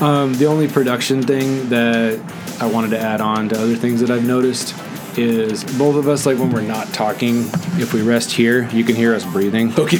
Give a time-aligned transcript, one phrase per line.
[0.00, 2.20] Um, the only production thing that
[2.60, 4.74] I wanted to add on to other things that I've noticed
[5.18, 7.48] is both of us, like when we're not talking,
[7.80, 9.72] if we rest here, you can hear us breathing.
[9.76, 9.96] Okay.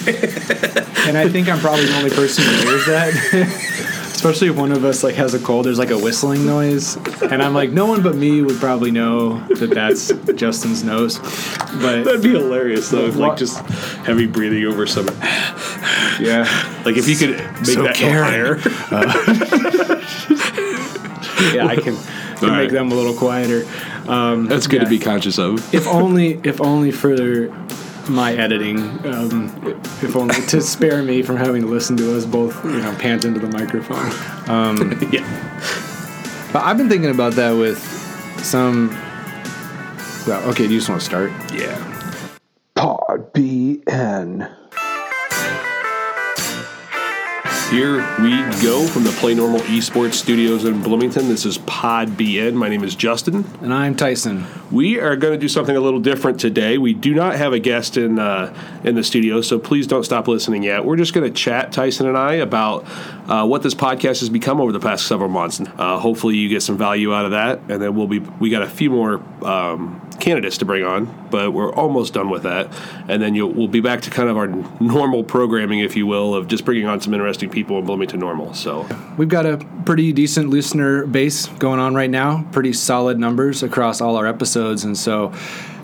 [1.09, 3.95] and I think I'm probably the only person who hears that.
[4.19, 7.41] Especially if one of us like has a cold, there's like a whistling noise, and
[7.41, 11.21] I'm like, no one but me would probably know that that's Justin's nose.
[11.21, 13.61] But That'd be hilarious though, if, like just
[14.05, 15.07] heavy breathing over some.
[16.21, 16.49] yeah,
[16.85, 18.25] Like if you could make So that Karen.
[18.25, 18.57] higher.
[21.55, 21.95] yeah, I can,
[22.39, 22.63] can right.
[22.63, 23.69] make them a little quieter.
[24.09, 25.73] Um, That's good to be conscious of.
[25.73, 27.15] if only if only for
[28.09, 29.53] my editing um,
[30.03, 33.25] if only to spare me from having to listen to us both you know pant
[33.25, 34.11] into the microphone
[34.49, 35.25] Um, yeah.
[36.53, 37.79] but i've been thinking about that with
[38.43, 38.89] some
[40.27, 41.85] well okay do you just want to start Yeah.
[42.75, 44.49] Pod BN.
[47.71, 48.31] Here we
[48.63, 51.29] go from the Play Normal Esports Studios in Bloomington.
[51.29, 52.55] This is Pod BN.
[52.55, 53.45] My name is Justin.
[53.61, 56.79] and i'm tyson We are going to do something a little different today.
[56.79, 60.29] We do not have a guest in uh, in the studio, so please don't stop
[60.29, 60.87] listening yet.
[60.87, 62.87] We're just going to chat, Tyson and I, about
[63.29, 65.61] uh, what this podcast has become over the past several months.
[65.61, 68.63] Uh, hopefully, you get some value out of that, and then we'll be we got
[68.63, 72.73] a few more um, candidates to bring on, but we're almost done with that,
[73.09, 74.49] and then we'll be back to kind of our
[74.81, 78.55] normal programming, if you will, of just bringing on some interesting people in Bloomington Normal.
[78.55, 83.63] So we've got a pretty decent listener base going on right now pretty solid numbers
[83.63, 85.33] across all our episodes and so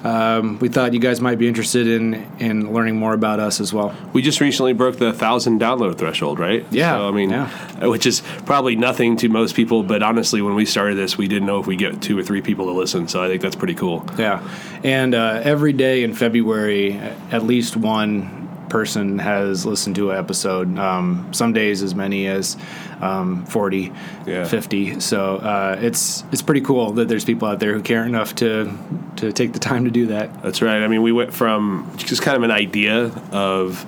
[0.04, 3.72] um, we thought you guys might be interested in in learning more about us as
[3.72, 6.64] well We just recently broke the thousand download threshold, right?
[6.70, 7.86] Yeah, So, I mean, yeah.
[7.86, 11.46] which is probably nothing to most people, but honestly, when we started this, we didn't
[11.46, 13.08] know if we get two or three people to listen.
[13.08, 14.06] So I think that's pretty cool.
[14.18, 14.46] Yeah,
[14.82, 16.92] and uh, every day in February,
[17.30, 18.43] at least one
[18.74, 20.76] person has listened to an episode.
[20.80, 22.56] Um, some days as many as
[23.00, 23.92] um, 40,
[24.26, 24.44] Yeah.
[24.46, 24.98] 50.
[24.98, 28.76] So uh, it's it's pretty cool that there's people out there who care enough to
[29.16, 30.42] to take the time to do that.
[30.42, 30.82] That's right.
[30.82, 33.86] I mean, we went from just kind of an idea of,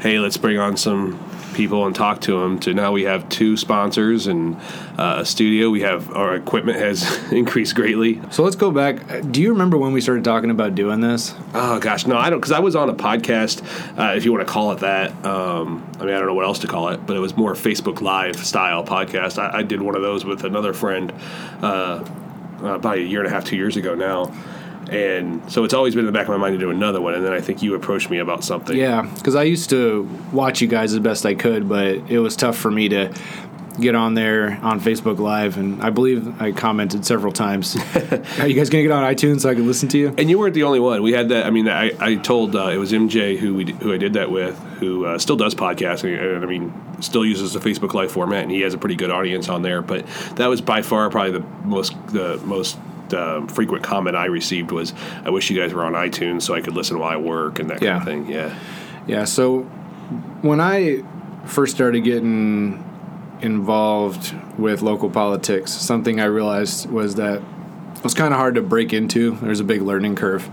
[0.00, 1.18] hey, let's bring on some
[1.52, 4.56] people and talk to them to now we have two sponsors and
[4.98, 5.70] uh, a studio.
[5.70, 7.02] We have our equipment has
[7.32, 8.20] increased greatly.
[8.30, 9.00] So let's go back.
[9.30, 11.34] Do you remember when we started talking about doing this?
[11.54, 13.62] Oh gosh, no, I don't because I was on a podcast,
[13.98, 15.10] uh, if you want to call it that.
[15.24, 17.54] Um, I mean, I don't know what else to call it, but it was more
[17.54, 19.38] Facebook Live style podcast.
[19.38, 21.12] I, I did one of those with another friend
[21.62, 22.04] uh,
[22.62, 24.32] uh, about a year and a half, two years ago now,
[24.92, 27.14] and so it's always been in the back of my mind to do another one.
[27.14, 28.76] And then I think you approached me about something.
[28.76, 32.36] Yeah, because I used to watch you guys as best I could, but it was
[32.36, 33.12] tough for me to
[33.80, 37.76] get on there on Facebook Live, and I believe I commented several times.
[38.38, 40.14] Are you guys gonna get on iTunes so I can listen to you?
[40.18, 41.02] And you weren't the only one.
[41.02, 41.46] We had that.
[41.46, 44.30] I mean, I, I told uh, it was MJ who we who I did that
[44.30, 48.42] with, who uh, still does podcasting, and I mean, still uses the Facebook Live format,
[48.42, 49.82] and he has a pretty good audience on there.
[49.82, 52.78] But that was by far probably the most the most
[53.14, 54.92] um, frequent comment I received was,
[55.24, 57.70] "I wish you guys were on iTunes so I could listen while I work and
[57.70, 58.54] that kind of thing." Yeah,
[59.06, 59.24] Yeah.
[59.24, 59.62] So
[60.42, 61.02] when I
[61.46, 62.84] first started getting
[63.40, 67.42] involved with local politics, something I realized was that
[67.96, 69.36] it was kind of hard to break into.
[69.42, 70.48] There's a big learning curve,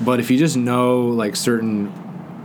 [0.00, 1.92] but if you just know like certain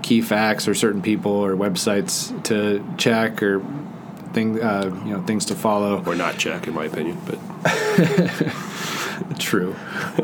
[0.01, 3.61] key facts or certain people or websites to check or
[4.33, 6.03] thing, uh, you know, things to follow.
[6.05, 7.17] or not check, in my opinion.
[7.25, 7.37] But
[9.39, 9.75] True.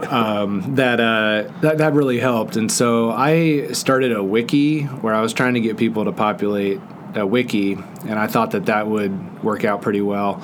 [0.10, 5.22] um, that uh, that that really helped, and so I started a wiki where I
[5.22, 6.80] was trying to get people to populate
[7.16, 10.44] a wiki, and I thought that that would work out pretty well.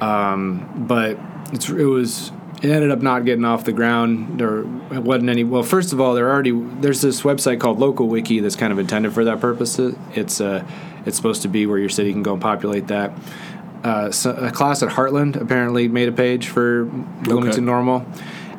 [0.00, 1.18] Um, but
[1.52, 2.32] it was
[2.62, 4.40] it ended up not getting off the ground.
[4.40, 5.44] There wasn't any.
[5.44, 8.78] Well, first of all, there already there's this website called Local Wiki that's kind of
[8.78, 9.78] intended for that purpose.
[9.78, 10.66] It's uh,
[11.04, 13.12] it's supposed to be where your city can go and populate that.
[13.86, 17.60] Uh, so a class at Heartland apparently made a page for Bloomington Okay.
[17.60, 18.04] Normal,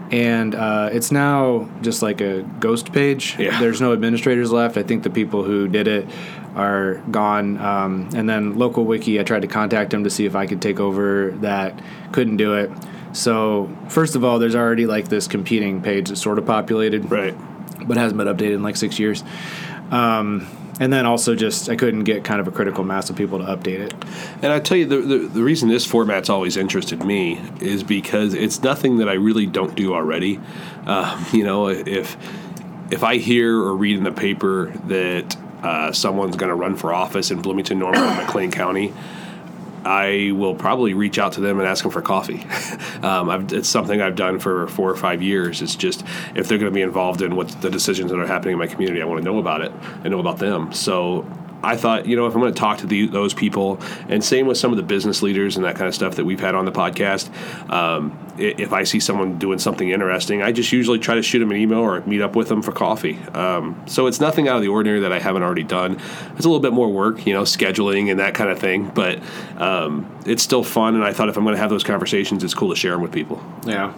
[0.10, 3.36] and uh, it's now just like a ghost page.
[3.38, 3.60] Yeah.
[3.60, 4.78] There's no administrators left.
[4.78, 6.08] I think the people who did it
[6.56, 7.58] are gone.
[7.58, 10.62] Um, and then local wiki, I tried to contact them to see if I could
[10.62, 11.78] take over that.
[12.14, 12.72] Couldn't do it.
[13.12, 17.36] So first of all, there's already like this competing page that's sort of populated, right,
[17.86, 19.26] but hasn't been updated in like six years.
[19.92, 20.48] Um,
[20.80, 23.46] and then also just I couldn't get kind of a critical mass of people to
[23.46, 23.94] update it.
[24.42, 28.34] And I tell you, the, the, the reason this format's always interested me is because
[28.34, 30.40] it's nothing that I really don't do already.
[30.86, 32.18] Uh, you know, if
[32.92, 36.94] if I hear or read in the paper that uh, someone's going to run for
[36.94, 38.94] office in Bloomington, Normal, or McLean County,
[39.88, 42.46] I will probably reach out to them and ask them for coffee.
[43.02, 45.62] um, it's something I've done for four or five years.
[45.62, 46.04] It's just
[46.36, 48.68] if they're going to be involved in what the decisions that are happening in my
[48.68, 49.72] community, I want to know about it
[50.04, 50.74] and know about them.
[50.74, 51.26] So
[51.64, 54.48] I thought, you know, if I'm going to talk to the, those people, and same
[54.48, 56.66] with some of the business leaders and that kind of stuff that we've had on
[56.66, 57.30] the podcast,
[57.72, 61.50] um, if I see someone doing something interesting, I just usually try to shoot them
[61.52, 63.18] an email or meet up with them for coffee.
[63.34, 66.00] Um, so it's nothing out of the ordinary that I haven't already done.
[66.36, 69.20] It's a little bit more work, you know, scheduling and that kind of thing, but
[69.58, 70.94] um, it's still fun.
[70.96, 73.02] And I thought if I'm going to have those conversations, it's cool to share them
[73.02, 73.44] with people.
[73.66, 73.94] Yeah.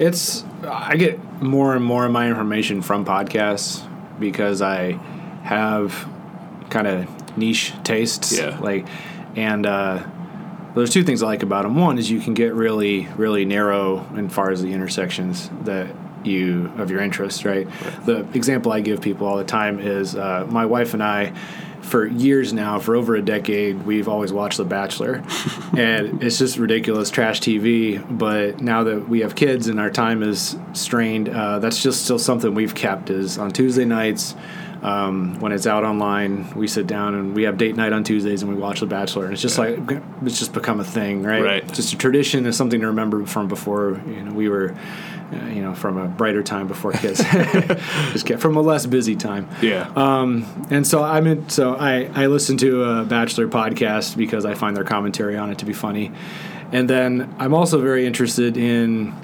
[0.00, 3.86] It's, I get more and more of my information from podcasts
[4.18, 4.92] because I
[5.42, 6.08] have
[6.70, 8.36] kind of niche tastes.
[8.36, 8.58] Yeah.
[8.58, 8.86] Like,
[9.36, 10.06] and uh,
[10.74, 11.76] there's two things I like about them.
[11.76, 15.94] One is you can get really, really narrow as far as the intersections that
[16.24, 17.44] you of your interests.
[17.44, 17.68] Right.
[18.04, 21.32] The example I give people all the time is uh, my wife and I.
[21.80, 25.24] For years now, for over a decade, we've always watched The Bachelor,
[25.76, 28.06] and it's just ridiculous trash TV.
[28.18, 32.18] But now that we have kids and our time is strained, uh, that's just still
[32.18, 33.08] something we've kept.
[33.08, 34.36] Is on Tuesday nights,
[34.82, 38.42] um, when it's out online, we sit down and we have date night on Tuesdays
[38.42, 39.24] and we watch The Bachelor.
[39.24, 39.78] And it's just like
[40.24, 41.42] it's just become a thing, right?
[41.42, 41.72] Right.
[41.72, 44.74] Just a tradition and something to remember from before you know we were,
[45.32, 47.22] uh, you know, from a brighter time before kids,
[48.12, 49.48] just get from a less busy time.
[49.60, 49.90] Yeah.
[49.94, 54.54] Um, and so I mean, so I I listen to a Bachelor podcast because I
[54.54, 56.10] find their commentary on it to be funny,
[56.72, 59.14] and then I'm also very interested in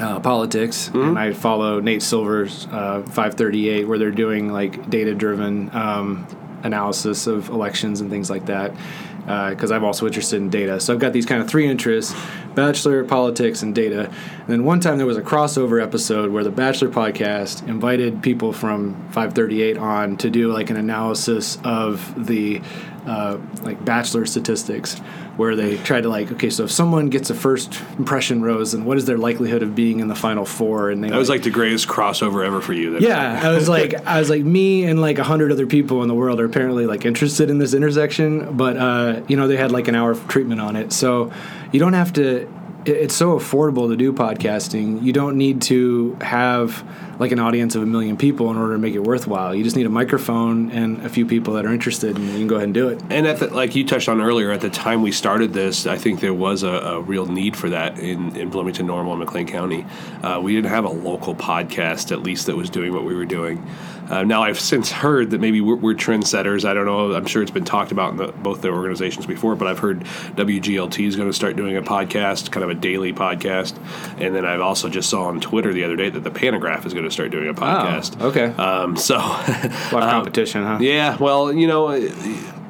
[0.00, 5.70] uh, politics, and I follow Nate Silver's uh, 538, where they're doing like data driven
[5.74, 6.26] um,
[6.62, 8.74] analysis of elections and things like that.
[9.20, 12.14] Because I'm also interested in data, so I've got these kind of three interests:
[12.54, 14.06] Bachelor, politics, and data.
[14.08, 18.52] And then one time there was a crossover episode where the Bachelor podcast invited people
[18.52, 22.60] from 538 on to do like an analysis of the
[23.06, 25.00] uh, like Bachelor statistics,
[25.40, 28.84] where they try to like, okay, so if someone gets a first impression rose, then
[28.84, 30.90] what is their likelihood of being in the final four?
[30.90, 32.90] And they that was like the greatest crossover ever for you.
[32.90, 33.02] Then.
[33.02, 36.08] yeah, I was like, I was like, me and like a hundred other people in
[36.08, 39.72] the world are apparently like interested in this intersection, but uh, you know, they had
[39.72, 41.32] like an hour of treatment on it, so
[41.72, 42.46] you don't have to.
[42.84, 45.02] It's so affordable to do podcasting.
[45.02, 46.84] You don't need to have
[47.20, 49.54] like an audience of a million people in order to make it worthwhile.
[49.54, 52.46] You just need a microphone and a few people that are interested, and you can
[52.46, 53.02] go ahead and do it.
[53.10, 55.98] And at the, like you touched on earlier, at the time we started this, I
[55.98, 59.46] think there was a, a real need for that in, in Bloomington Normal and McLean
[59.46, 59.84] County.
[60.22, 63.26] Uh, we didn't have a local podcast, at least, that was doing what we were
[63.26, 63.66] doing.
[64.10, 66.64] Uh, now, I've since heard that maybe we're, we're trendsetters.
[66.64, 67.14] I don't know.
[67.14, 70.00] I'm sure it's been talked about in the, both the organizations before, but I've heard
[70.00, 73.78] WGLT is going to start doing a podcast, kind of a daily podcast.
[74.20, 76.92] And then I've also just saw on Twitter the other day that the Pantagraph is
[76.92, 78.20] going to start doing a podcast.
[78.20, 78.46] okay.
[78.46, 79.18] Um, so A
[79.92, 80.78] lot of competition, huh?
[80.80, 81.88] yeah, well, you know,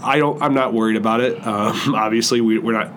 [0.03, 0.41] I don't.
[0.43, 1.47] I'm not worried about it.
[1.47, 2.91] Um, obviously, we, we're not.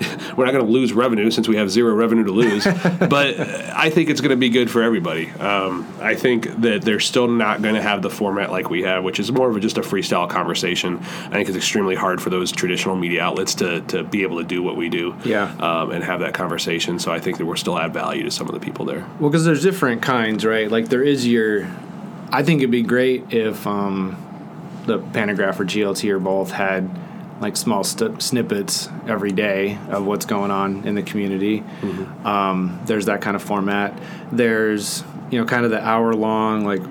[0.36, 2.64] We're not going to lose revenue since we have zero revenue to lose,
[3.08, 5.30] but I think it's going to be good for everybody.
[5.32, 9.02] Um, I think that they're still not going to have the format like we have,
[9.02, 10.98] which is more of a, just a freestyle conversation.
[10.98, 14.44] I think it's extremely hard for those traditional media outlets to, to be able to
[14.44, 15.52] do what we do, Yeah.
[15.58, 16.98] um, and have that conversation.
[16.98, 19.04] So I think that we're still add value to some of the people there.
[19.18, 20.70] Well, because there's different kinds, right?
[20.70, 21.66] Like there is your.
[22.30, 24.16] I think it'd be great if um,
[24.86, 26.88] the Pantagraph or GLT or both had
[27.40, 31.62] like small st- snippets every day of what's going on in the community.
[32.24, 33.98] Um, there's that kind of format.
[34.32, 36.82] There's you know kind of the hour long like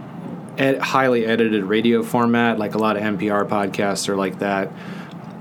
[0.58, 2.60] ed- highly edited radio format.
[2.60, 4.72] Like a lot of NPR podcasts are like that.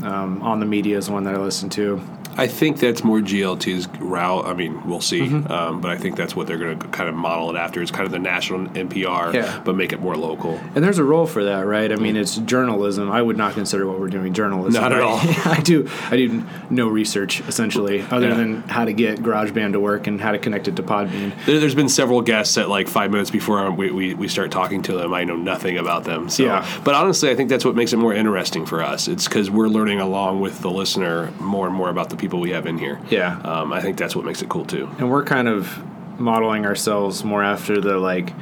[0.02, 2.02] Um, on the media is one that I listen to.
[2.36, 4.44] I think that's more GLT's route.
[4.46, 5.50] I mean, we'll see, Mm-hmm.
[5.50, 7.80] um, but I think that's what they're going to kind of model it after.
[7.82, 9.60] It's kind of the national NPR, Yeah.
[9.64, 10.60] but make it more local.
[10.74, 11.90] And there's a role for that, right?
[11.90, 13.10] I mean, it's journalism.
[13.10, 14.80] I would not consider what we're doing journalism.
[14.80, 15.18] Not at all.
[15.44, 15.88] I do.
[16.10, 18.34] I do no research essentially, other Yeah.
[18.34, 21.32] than how to get GarageBand to work and how to connect it to Podbean.
[21.46, 24.82] There, there's been several guests that like five minutes before we, we, we start talking
[24.82, 26.28] to them, I know nothing about them.
[26.28, 26.66] So, Yeah.
[26.84, 29.08] but honestly, I think that's what makes it more interesting for us.
[29.08, 32.50] It's because we're learning along with the listener more and more about the people we
[32.50, 33.00] have in here.
[33.10, 33.38] Yeah.
[33.44, 34.90] um, I think that's what makes it cool too.
[34.98, 35.80] And we're kind of
[36.18, 38.32] modeling ourselves more after the like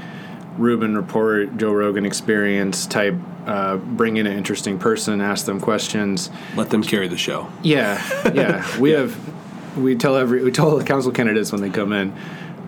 [0.57, 3.15] Rubin Report, Joe Rogan experience type.
[3.47, 6.31] Uh, bring in an interesting person, ask them questions.
[6.57, 7.51] Let them carry the show.
[7.63, 8.67] Yeah, yeah.
[8.81, 12.17] We have we tell every we tell the council candidates when they come in,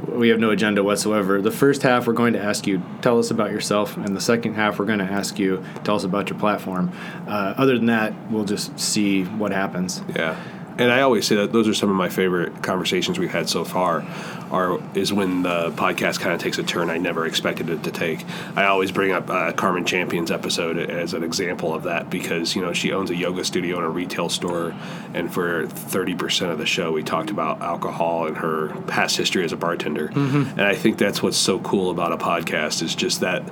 [0.07, 1.41] we have no agenda whatsoever.
[1.41, 4.55] The first half we're going to ask you tell us about yourself, and the second
[4.55, 6.93] half we're going to ask you tell us about your platform.
[7.27, 10.03] Uh, other than that, we'll just see what happens.
[10.15, 10.39] Yeah.
[10.79, 13.65] And I always say that those are some of my favorite conversations we've had so
[13.65, 14.05] far.
[14.51, 17.91] Are is when the podcast kind of takes a turn I never expected it to
[17.91, 18.25] take.
[18.55, 22.63] I always bring up uh, Carmen Champion's episode as an example of that because you
[22.63, 24.73] know she owns a yoga studio and a retail store,
[25.15, 29.45] and for thirty percent of the show we talked about alcohol and her past history
[29.45, 33.21] as a bartender, and I think that's what's so cool about a podcast is just
[33.21, 33.43] that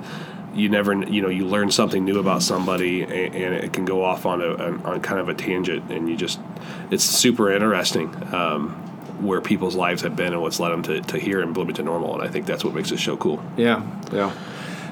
[0.55, 4.03] you never you know you learn something new about somebody and, and it can go
[4.03, 6.39] off on a on, on kind of a tangent and you just
[6.91, 8.71] it's super interesting um,
[9.23, 12.13] where people's lives have been and what's led them to, to here in Bloomington Normal
[12.15, 14.31] and I think that's what makes this show cool Yeah, yeah.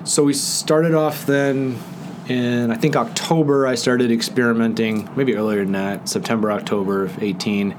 [0.04, 1.80] So we started off then
[2.28, 3.68] in I think October.
[3.68, 7.76] I started experimenting, maybe earlier than that, September, October of eighteen.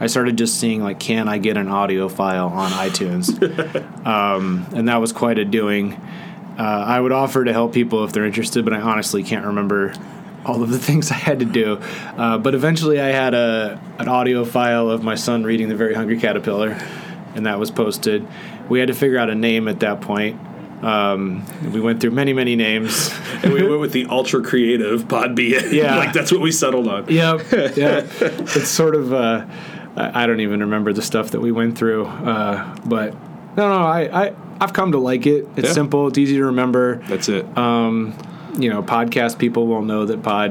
[0.00, 3.26] I started just seeing like, can I get an audio file on iTunes?
[4.06, 6.00] um, and that was quite a doing.
[6.58, 9.94] Uh, I would offer to help people if they're interested, but I honestly can't remember
[10.44, 11.74] all of the things I had to do.
[12.16, 15.94] Uh, but eventually, I had a an audio file of my son reading The Very
[15.94, 16.76] Hungry Caterpillar,
[17.34, 18.26] and that was posted.
[18.68, 20.40] We had to figure out a name at that point.
[20.82, 23.10] Um, we went through many, many names.
[23.42, 25.96] and we went with the ultra creative pod B Yeah.
[25.96, 27.40] like that's what we settled on yep,
[27.76, 28.06] yeah.
[28.20, 29.44] It's sort of uh,
[29.96, 33.14] I I don't even remember the stuff that we went through, uh, but
[33.58, 35.46] no, no, I, I I've come to like it.
[35.56, 35.72] It's Yeah.
[35.74, 36.08] simple.
[36.08, 37.02] It's easy to remember.
[37.08, 38.14] that's it Um,
[38.58, 40.50] you know, podcast people will know that pod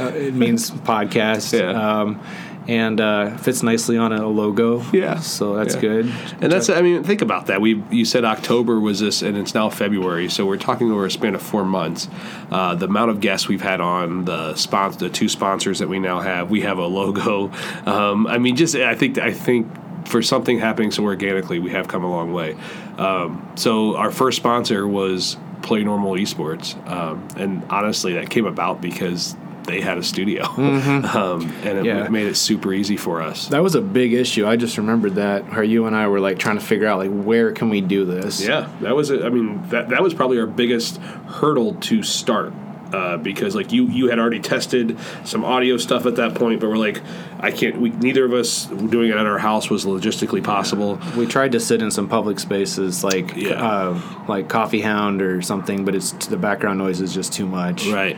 [0.00, 1.58] uh, it means podcast.
[1.58, 1.70] Yeah.
[2.00, 2.20] Um,
[2.66, 4.82] and uh, fits nicely on a logo.
[4.92, 5.20] Yeah.
[5.20, 5.80] So that's Yeah.
[5.80, 6.12] good.
[6.42, 7.62] And that's, I mean, think about that.
[7.62, 10.28] We, you said October was this, and it's now February.
[10.28, 12.08] So we're talking over a span of four months.
[12.50, 15.98] Uh, the amount of guests we've had on, the sponsor, the two sponsors that we
[15.98, 17.50] now have, we have a logo.
[17.86, 19.66] Um, I mean, just I think I think
[20.06, 22.56] for something happening so organically, we have come a long way.
[22.96, 28.80] Um, so our first sponsor was Play Normal Esports, um, and honestly, that came about
[28.80, 29.36] because.
[29.64, 32.08] They had a studio, um, and it Yeah.
[32.08, 33.48] made it super easy for us.
[33.48, 34.46] That was a big issue.
[34.46, 37.10] I just remembered that where you and I were like trying to figure out like
[37.10, 38.40] where can we do this?
[38.42, 39.10] Yeah, that was.
[39.10, 39.22] it.
[39.22, 42.54] I mean, that that was probably our biggest hurdle to start.
[42.92, 46.70] Uh, because like you, you had already tested some audio stuff at that point, but
[46.70, 47.02] we're like,
[47.38, 47.78] I can't.
[47.78, 50.98] We neither of us doing it at our house was logistically possible.
[51.16, 53.62] We tried to sit in some public spaces like Yeah.
[53.62, 57.86] uh, like Coffee Hound or something, but it's the background noise is just too much.
[57.88, 58.16] Right.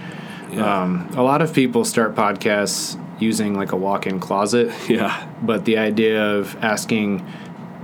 [0.52, 0.82] Yeah.
[0.82, 4.72] Um, a lot of people start podcasts using like a walk-in closet.
[4.88, 5.26] yeah.
[5.42, 7.26] but the idea of asking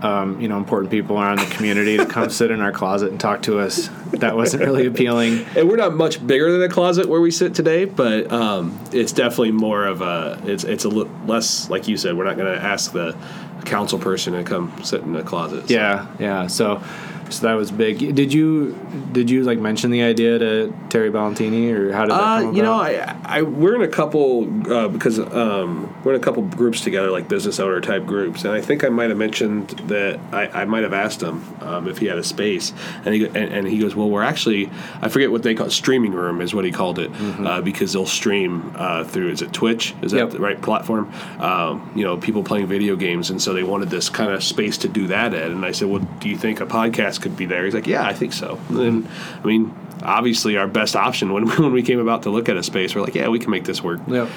[0.03, 3.19] um, you know important people around the community to come sit in our closet and
[3.21, 7.09] talk to us that wasn't really appealing And we're not much bigger than a closet
[7.09, 10.41] where we sit today, but um, it's definitely more of a.
[10.45, 12.17] It's it's a little less like you said.
[12.17, 13.17] We're not going to ask the
[13.65, 15.69] council person to come sit in a closet.
[15.69, 16.83] So- yeah yeah so
[17.31, 18.79] so that was big did you
[19.13, 22.55] did you like mention the idea to terry valentini or how did that Uh, come
[22.55, 22.73] you know.
[22.75, 27.11] I, I we're in a couple uh, because um, we're in a couple groups together,
[27.11, 30.65] like business owner type groups, and I think I might have mentioned that I, I
[30.67, 32.73] might have asked him um, if he had a space,
[33.05, 34.71] and he and, and he goes, well, we're actually
[35.03, 37.93] I forget what they call it, streaming room is what he called it uh, because
[37.93, 40.31] they'll stream uh, through is it Twitch is that Yep.
[40.31, 41.13] the right platform?
[41.41, 44.79] Um, you know, people playing video games, and so they wanted this kind of space
[44.79, 47.47] to do that at, and I said, well, do you think a podcast could be
[47.47, 47.65] there?
[47.65, 48.59] He's like, yeah, I think so.
[48.71, 49.09] And
[49.43, 49.75] I mean.
[50.03, 53.01] Obviously, our best option when when we came about to look at a space, we're
[53.01, 53.99] like, yeah, we can make this work.
[54.07, 54.29] Yep.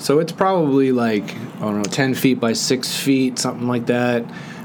[0.00, 1.22] So it's probably like
[1.56, 4.24] I don't know, ten feet by six feet, something like that.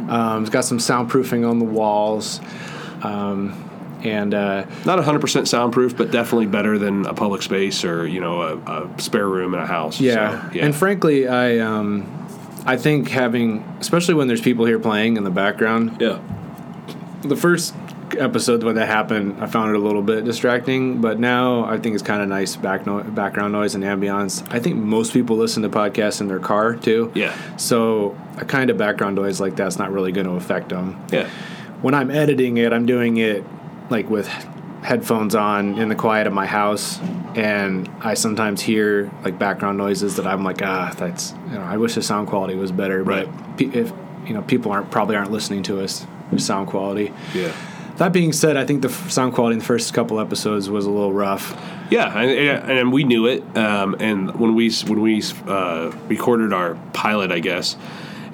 [0.09, 2.41] Um, it's got some soundproofing on the walls,
[3.03, 3.53] um,
[4.03, 8.41] and uh, Not 100% soundproof, but definitely better than a public space or you know
[8.41, 10.01] a, a spare room in a house.
[10.01, 10.49] Yeah.
[10.49, 10.65] So, yeah.
[10.65, 12.07] And frankly, I um,
[12.65, 16.19] I think having, especially when there's people here playing in the background, yeah,
[17.21, 17.73] the first
[18.17, 20.99] episode when that happened, I found it a little bit distracting.
[21.01, 24.45] But now I think it's kind of nice back no- background noise and ambiance.
[24.53, 27.11] I think most people listen to podcasts in their car too.
[27.15, 27.35] Yeah.
[27.57, 31.03] So a kind of background noise like that's not really going to affect them.
[31.11, 31.29] yeah,
[31.81, 33.43] When I'm editing it, I'm doing it
[33.89, 34.27] like with
[34.81, 36.99] headphones on in the quiet of my house
[37.35, 41.75] and I sometimes hear like background noises that I'm like ah that's you know I
[41.75, 43.27] wish the sound quality was better Right.
[43.27, 43.91] but pe- if
[44.25, 47.51] you know people aren't probably aren't listening to us sound quality yeah,
[47.97, 50.91] that being said I think the sound quality in the first couple episodes was a
[50.91, 51.59] little rough
[51.91, 53.41] yeah, and, and and we knew it.
[53.57, 57.75] Um, and when we when we uh, recorded our pilot, I guess.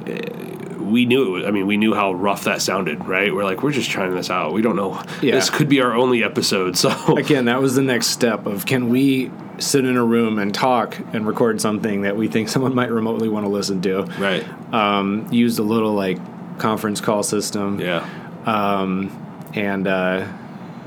[0.05, 1.29] uh, We knew it.
[1.29, 3.33] Was, I mean, we knew how rough that sounded, right?
[3.33, 4.51] We're like, we're just trying this out.
[4.53, 5.01] We don't know.
[5.21, 5.35] Yeah.
[5.35, 6.75] This could be our only episode.
[6.85, 10.53] So again that was the next step of can we sit in a room and
[10.53, 14.43] talk and record something that we think someone might remotely want to listen to right,
[14.73, 16.19] um, used a little like
[16.57, 18.07] conference call system yeah,
[19.53, 20.27] and uh,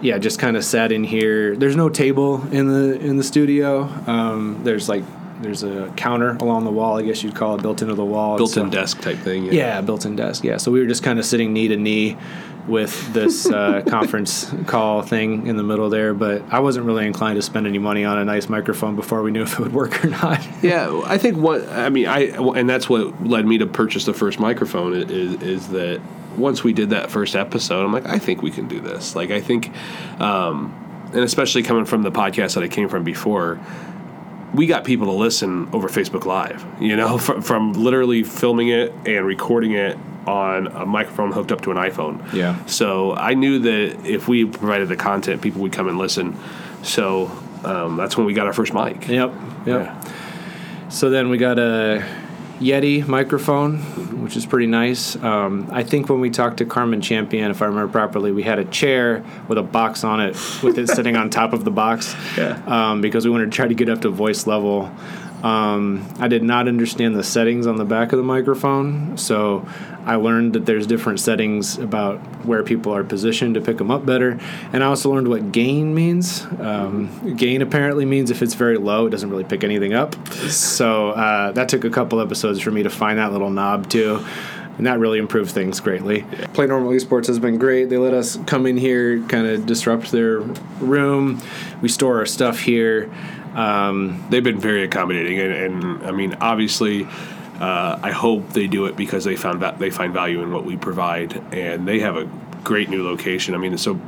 [0.01, 1.57] yeah, just kind of sat in here.
[1.57, 3.83] There's no table in the in the studio.
[4.07, 5.05] Um, there's like
[5.41, 6.99] there's a counter along the wall.
[6.99, 8.37] I guess you'd call it built into the wall.
[8.37, 9.45] Built-in so- desk type thing.
[9.53, 10.45] Yeah, built-in desk.
[10.45, 12.17] Yeah, so we were just kind of sitting knee to knee
[12.69, 16.15] with this uh, conference call thing in the middle there.
[16.15, 19.31] But I wasn't really inclined to spend any money on a nice microphone before we
[19.31, 20.47] knew if it would work or not.
[20.61, 24.13] Yeah, I think what I mean, I and that's what led me to purchase the
[24.13, 26.01] first microphone is is that
[26.37, 29.15] once we did that first episode, I'm like, I think we can do this.
[29.15, 29.71] Like, I think,
[30.21, 30.75] um,
[31.13, 33.61] and especially coming from the podcast that I came from before,
[34.55, 36.65] we got people to listen over Facebook Live.
[36.81, 39.99] You know, from, from literally filming it and recording it
[40.29, 42.33] on a microphone hooked up to an iPhone.
[42.33, 42.65] Yeah.
[42.67, 46.37] So I knew that if we provided the content, people would come and listen.
[46.83, 47.31] So
[47.65, 49.09] um, that's when we got our first mic.
[49.09, 49.33] Yep.
[49.67, 50.07] Yep.
[50.91, 52.05] So then we got a
[52.61, 53.79] Yeti microphone,
[54.23, 55.17] which is pretty nice.
[55.17, 58.59] Um, I think when we talked to Carmen Champion, if I remember properly, we had
[58.59, 62.15] a chair with a box on it, with it sitting on top of the box,
[62.37, 62.61] Yeah.
[62.67, 64.91] um, because we wanted to try to get up to voice level.
[65.43, 69.67] Um, I did not understand the settings on the back of the microphone, so
[70.05, 74.05] I learned that there's different settings about where people are positioned to pick them up
[74.05, 74.41] better.
[74.73, 76.45] And I also learned what gain means.
[76.59, 80.17] Um, gain apparently means if it's very low, it doesn't really pick anything up.
[80.49, 84.25] So uh, that took a couple episodes for me to find that little knob too.
[84.79, 86.23] And that really improved things greatly.
[86.55, 87.91] Play Normal Esports has been great.
[87.91, 90.39] They let us come in here, kind of disrupt their
[90.79, 91.43] room.
[91.83, 93.11] We store our stuff here.
[93.59, 97.07] Um, they've been very accommodating, and, and I mean, obviously,
[97.59, 100.65] uh, I hope they do it because they found va- they find value in what
[100.65, 102.29] we provide, and they have a
[102.63, 103.55] great new location.
[103.55, 104.01] I mean, so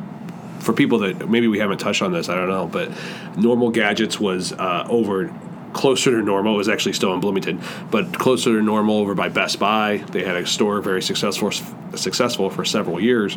[0.60, 2.92] for people that maybe we haven't touched on this, I don't know, but
[3.36, 5.34] Normal Gadgets was uh, over
[5.72, 6.54] closer to normal.
[6.54, 9.96] It was actually still in Bloomington, but closer to normal over by Best Buy.
[10.12, 11.50] They had a store very successful
[11.96, 13.36] successful for several years,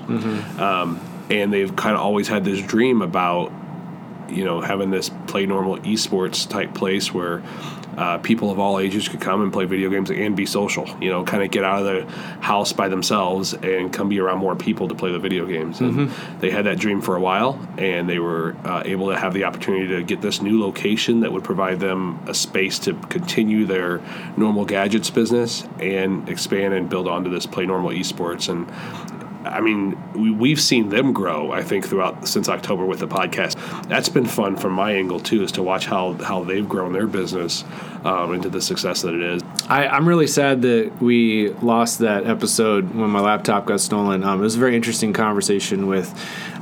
[0.59, 0.99] um,
[1.31, 3.51] and they've kind of always had this dream about
[4.33, 7.43] you know, having this play normal esports type place where
[7.97, 10.87] uh, people of all ages could come and play video games and be social.
[10.99, 12.11] You know, kind of get out of the
[12.41, 15.79] house by themselves and come be around more people to play the video games.
[15.79, 16.09] And
[16.39, 19.43] they had that dream for a while, and they were uh, able to have the
[19.43, 24.01] opportunity to get this new location that would provide them a space to continue their
[24.37, 28.49] normal gadgets business and expand and build onto this play normal esports.
[28.49, 28.67] And
[29.45, 31.51] I mean, we, we've seen them grow.
[31.51, 33.87] I think throughout since October with the podcast.
[33.87, 37.07] That's been fun from my angle too, is to watch how how they've grown their
[37.07, 37.63] business
[38.03, 39.42] um, into the success that it is.
[39.69, 44.23] I, I'm really sad that we lost that episode when my laptop got stolen.
[44.23, 46.09] Um, it was a very interesting conversation with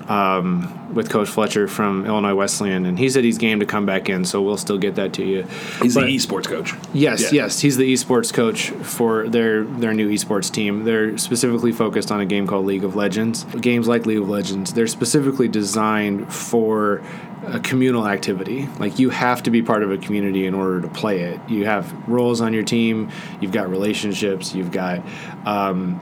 [0.09, 4.09] um, with Coach Fletcher from Illinois Wesleyan, and he said he's game to come back
[4.09, 5.43] in, so we'll still get that to you.
[5.81, 6.73] He's But- the esports coach.
[6.93, 7.43] Yes, Yeah.
[7.43, 10.83] yes, he's the esports coach for their their new esports team.
[10.83, 13.45] They're specifically focused on a game called League of Legends.
[13.61, 17.01] Games like League of Legends, they're specifically designed for
[17.45, 18.67] a communal activity.
[18.79, 21.39] Like you have to be part of a community in order to play it.
[21.49, 25.03] You have roles on your team, you've got relationships, you've got
[25.45, 25.99] um,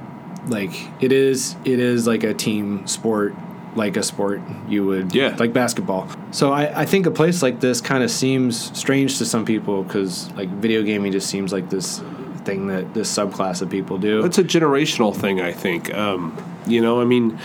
[0.47, 0.71] like
[1.01, 3.33] it is it is like a team sport
[3.75, 5.35] like a sport you would Yeah.
[5.37, 9.25] like basketball so I, I think a place like this kind of seems strange to
[9.25, 11.99] some people because like video gaming just seems like this
[12.45, 15.93] thing that this subclass of people do It's a generational thing, I think.
[15.93, 17.37] Um, you know, I mean,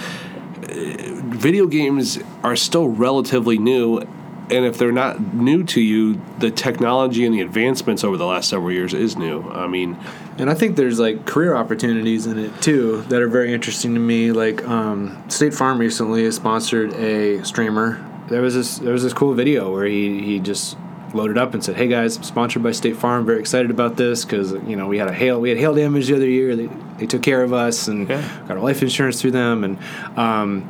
[0.57, 7.25] video games are still relatively new, and if they're not new to you, the technology
[7.25, 9.43] and the advancements over the last several years is new.
[9.51, 9.97] I mean,
[10.39, 14.01] And I think there's like career opportunities in it too that are very interesting to
[14.01, 14.33] me.
[14.33, 18.05] Like um, State Farm recently sponsored a streamer.
[18.29, 20.77] There was this there was this cool video where he he just
[21.15, 23.25] loaded up and said, "Hey guys, I'm sponsored by State Farm.
[23.25, 26.09] Very excited about this because you know we had a hail we had hail damage
[26.09, 26.57] the other year.
[26.57, 28.23] They they took care of us and Yeah.
[28.47, 29.65] got our life insurance through them.
[29.65, 29.79] And
[30.19, 30.69] um,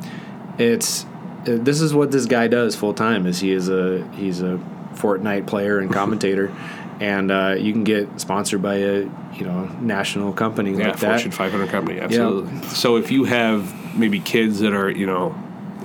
[0.57, 1.05] it's
[1.47, 3.25] uh, this is what this guy does full time.
[3.25, 4.59] Is he is a he's a
[4.93, 6.53] Fortnite player and commentator."
[6.97, 8.99] And uh, you can get sponsored by a
[9.33, 11.15] you know national company yeah, like that.
[11.15, 12.61] Fortune 500 company, absolutely.
[12.69, 15.35] So if you have maybe kids that are, you know,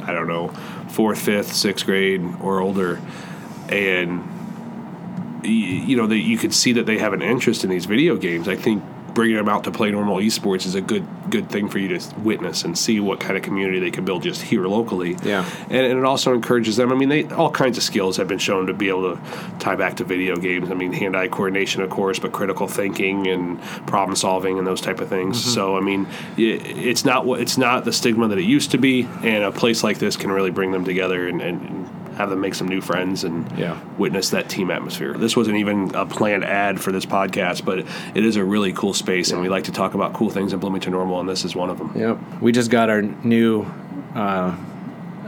[0.04, 0.48] I don't know,
[0.88, 3.00] fourth, fifth, sixth grade or older,
[3.68, 4.22] and
[5.44, 8.48] you know that you could see that they have an interest in these video games,
[8.48, 8.82] I think
[9.14, 12.20] bringing them out to play normal esports is a good good thing for you to
[12.20, 15.16] witness and see what kind of community they can build just here locally.
[15.22, 15.48] Yeah.
[15.64, 16.92] and, and it also encourages them.
[16.92, 19.22] I mean, they all kinds of skills have been shown to be able to
[19.58, 20.70] tie back to video games.
[20.70, 25.00] I mean, hand-eye coordination, of course, but critical thinking and problem solving and those type
[25.00, 25.40] of things.
[25.40, 25.50] Mm-hmm.
[25.50, 28.78] So, I mean, i it's not what it's not the stigma that it used to
[28.78, 31.42] be, and a place like this can really bring them together and.
[31.42, 31.89] and
[32.20, 33.76] have them make some new friends and Yeah.
[33.98, 35.14] witness that team atmosphere.
[35.14, 37.78] This wasn't even a planned ad for this podcast, but
[38.14, 40.58] it is a really cool space, and we like to talk about cool things in
[40.60, 41.90] Bloomington Normal, and this is one of them.
[41.96, 42.18] Yep.
[42.40, 43.66] We just got our new
[44.14, 44.54] uh,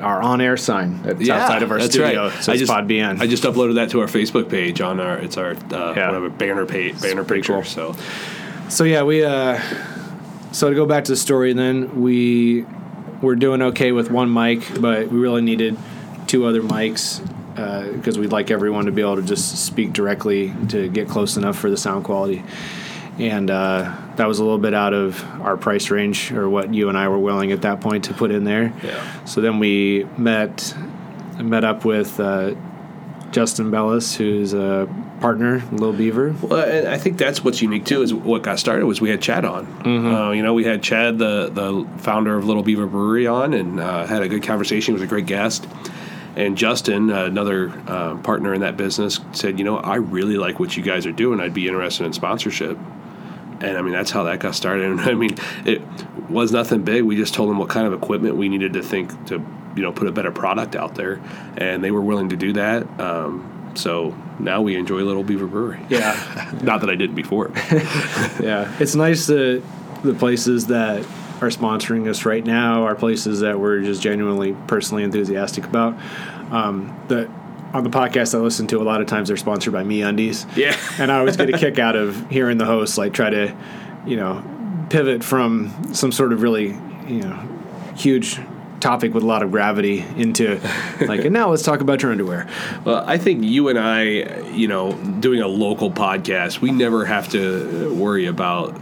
[0.00, 2.24] our on-air sign that's outside of our studio.
[2.24, 2.32] Right.
[2.34, 3.20] Says I just, Pod BN.
[3.20, 6.06] I just uploaded that to our Facebook page on our it's our uh, Yeah.
[6.08, 7.52] whatever banner page banner picture.
[7.52, 7.62] cool.
[7.62, 7.94] So
[8.68, 9.60] So yeah, we uh
[10.50, 12.66] so to go back to the story then we
[13.20, 15.76] were doing okay with one mic, but we really needed
[16.32, 17.20] two other mics
[17.94, 21.58] because we'd like everyone to be able to just speak directly to get close enough
[21.58, 22.42] for the sound quality.
[23.18, 26.88] And uh, that was a little bit out of our price range or what you
[26.88, 28.72] and I were willing at that point to put in there.
[28.82, 29.24] Yeah.
[29.26, 30.74] So then we met
[31.38, 32.54] met up with uh,
[33.30, 34.88] Justin Bellis, who's a
[35.20, 36.34] partner, Lil Beaver.
[36.40, 38.00] Well, and I think that's what's unique too.
[38.00, 39.66] Is what got started was we had Chad on.
[39.86, 43.78] Uh, you know, we had Chad, the the founder of Little Beaver Brewery, on, and
[43.78, 44.92] uh, had a good conversation.
[44.92, 45.68] He was a great guest.
[46.34, 50.58] And Justin, uh, another uh, partner in that business, said, "You know, I really like
[50.58, 51.40] what you guys are doing.
[51.40, 52.78] I'd be interested in sponsorship."
[53.60, 54.84] And I mean, that's how that got started.
[54.90, 55.80] And I mean, it
[56.28, 57.04] was nothing big.
[57.04, 59.34] We just told them what kind of equipment we needed to think to,
[59.76, 61.20] you know, put a better product out there,
[61.56, 63.00] and they were willing to do that.
[63.00, 65.80] Um, so now we enjoy Little Beaver Brewery.
[65.88, 66.50] Yeah.
[66.62, 67.50] Not that I didn't before.
[68.42, 69.62] Yeah, it's nice that
[70.02, 71.06] the places that
[71.42, 75.98] are sponsoring us right now are places that we're just genuinely personally enthusiastic about.
[76.52, 77.30] Um, the
[77.72, 80.46] on the podcast I listen to, a lot of times they're sponsored by Me Undies.
[80.56, 80.76] Yeah.
[80.98, 83.56] and I always get a kick out of hearing the host like try to,
[84.06, 84.44] you know,
[84.90, 86.68] pivot from some sort of really,
[87.08, 87.48] you know,
[87.96, 88.38] huge
[88.80, 90.60] topic with a lot of gravity into
[91.00, 92.46] like, and now let's talk about your underwear.
[92.84, 94.02] Well, I think you and I,
[94.50, 98.78] you know, doing a local podcast, we never have to worry about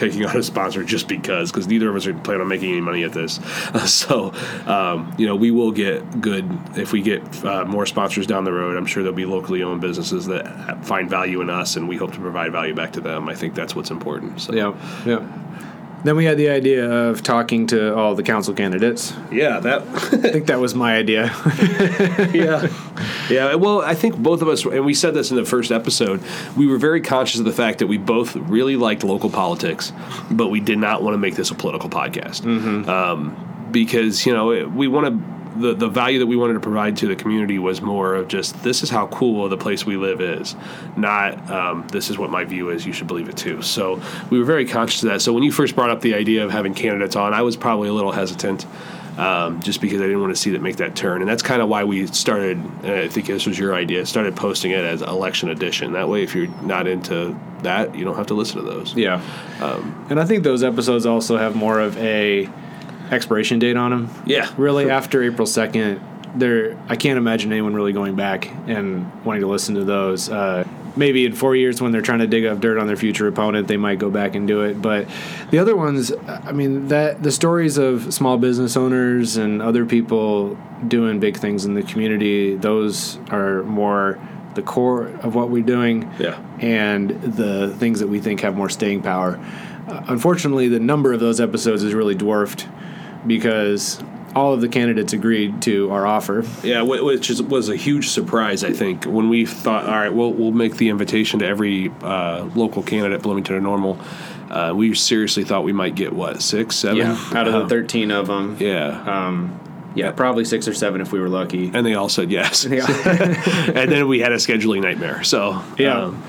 [0.00, 2.80] taking on a sponsor just because, because neither of us are planning on making any
[2.80, 3.38] money at this.
[3.86, 4.32] so,
[4.66, 8.52] um, you know, we will get good if we get uh, more sponsors down the
[8.52, 8.76] road.
[8.76, 12.12] I'm sure there'll be locally owned businesses that find value in us, and we hope
[12.12, 13.28] to provide value back to them.
[13.28, 14.40] I think that's what's important.
[14.40, 14.74] So, Yeah,
[15.06, 15.26] yeah.
[16.02, 19.12] Then we had the idea of talking to all the council candidates.
[19.30, 19.82] yeah, that.
[19.88, 21.26] I think that was my idea.
[22.32, 22.68] yeah,
[23.28, 23.54] yeah.
[23.54, 26.22] Well, I think both of us, and we said this in the first episode,
[26.56, 29.92] we were very conscious of the fact that we both really liked local politics,
[30.30, 32.46] but we did not want to make this a political podcast
[32.88, 35.39] um, because you know we want to.
[35.58, 38.62] The, the value that we wanted to provide to the community was more of just
[38.62, 40.54] this is how cool the place we live is,
[40.96, 42.86] not um, this is what my view is.
[42.86, 43.62] You should believe it too.
[43.62, 45.20] So we were very conscious of that.
[45.22, 47.88] So when you first brought up the idea of having candidates on, I was probably
[47.88, 48.66] a little hesitant
[49.18, 51.20] um, just because I didn't want to see that make that turn.
[51.20, 52.56] And that's kind of why we started.
[52.56, 54.06] And I think this was your idea.
[54.06, 55.92] Started posting it as election edition.
[55.92, 58.94] That way, if you're not into that, you don't have to listen to those.
[58.94, 59.20] yeah.
[60.08, 62.48] and I think those episodes also have more of a
[63.10, 64.22] expiration date on them.
[64.26, 64.48] Yeah.
[64.56, 66.00] Really, after April 2nd,
[66.36, 70.28] there I can't imagine anyone really going back and wanting to listen to those.
[70.28, 70.64] Uh,
[70.96, 73.66] maybe in four years when they're trying to dig up dirt on their future opponent,
[73.68, 74.80] they might go back and do it.
[74.80, 75.08] But
[75.50, 80.56] the other ones, I mean, that the stories of small business owners and other people
[80.86, 84.18] doing big things in the community, those are more
[84.54, 86.38] the core of what we're doing Yeah.
[86.60, 89.38] and the things that we think have more staying power.
[89.88, 92.66] Uh, unfortunately, the number of those episodes is really dwarfed
[93.26, 94.02] because
[94.34, 96.44] all of the candidates agreed to our offer.
[96.62, 98.62] Yeah, which is, was a huge surprise.
[98.64, 102.44] I think when we thought, all right, we'll we'll make the invitation to every uh,
[102.54, 103.98] local candidate, Bloomington or Normal.
[104.50, 107.02] Uh, we seriously thought we might get what six, seven?
[107.02, 108.56] out of Uh, the 13 of them.
[108.58, 109.48] Yeah.
[109.92, 111.68] Yeah, probably six or seven if we were lucky.
[111.74, 112.64] and they all said yes.
[112.64, 115.24] and then we had a scheduling nightmare.
[115.24, 116.04] So Yeah.
[116.04, 116.22] um,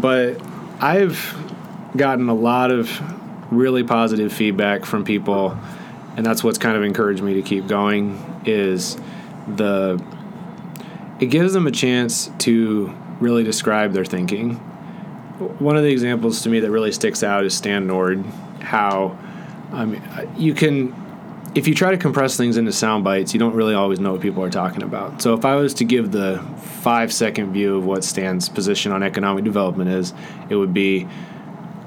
[0.00, 0.40] but
[0.80, 1.36] I've
[1.96, 2.90] gotten a lot of
[3.52, 5.56] really positive feedback from people,
[6.18, 8.42] and that's what's kind of encouraged me to keep going.
[8.44, 8.96] Is
[9.46, 10.02] the
[11.20, 14.54] it gives them a chance to really describe their thinking.
[15.60, 18.24] One of the examples to me that really sticks out is Stan Nord.
[18.60, 19.16] How
[19.72, 20.02] I mean,
[20.36, 20.92] you can
[21.54, 24.20] if you try to compress things into sound bites, you don't really always know what
[24.20, 25.22] people are talking about.
[25.22, 26.44] So if I was to give the
[26.82, 30.12] five second view of what Stan's position on economic development is,
[30.50, 31.06] it would be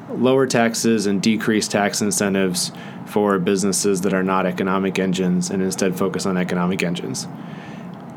[0.10, 2.72] lower taxes and decreased tax incentives
[3.12, 7.28] for businesses that are not economic engines and instead focus on economic engines.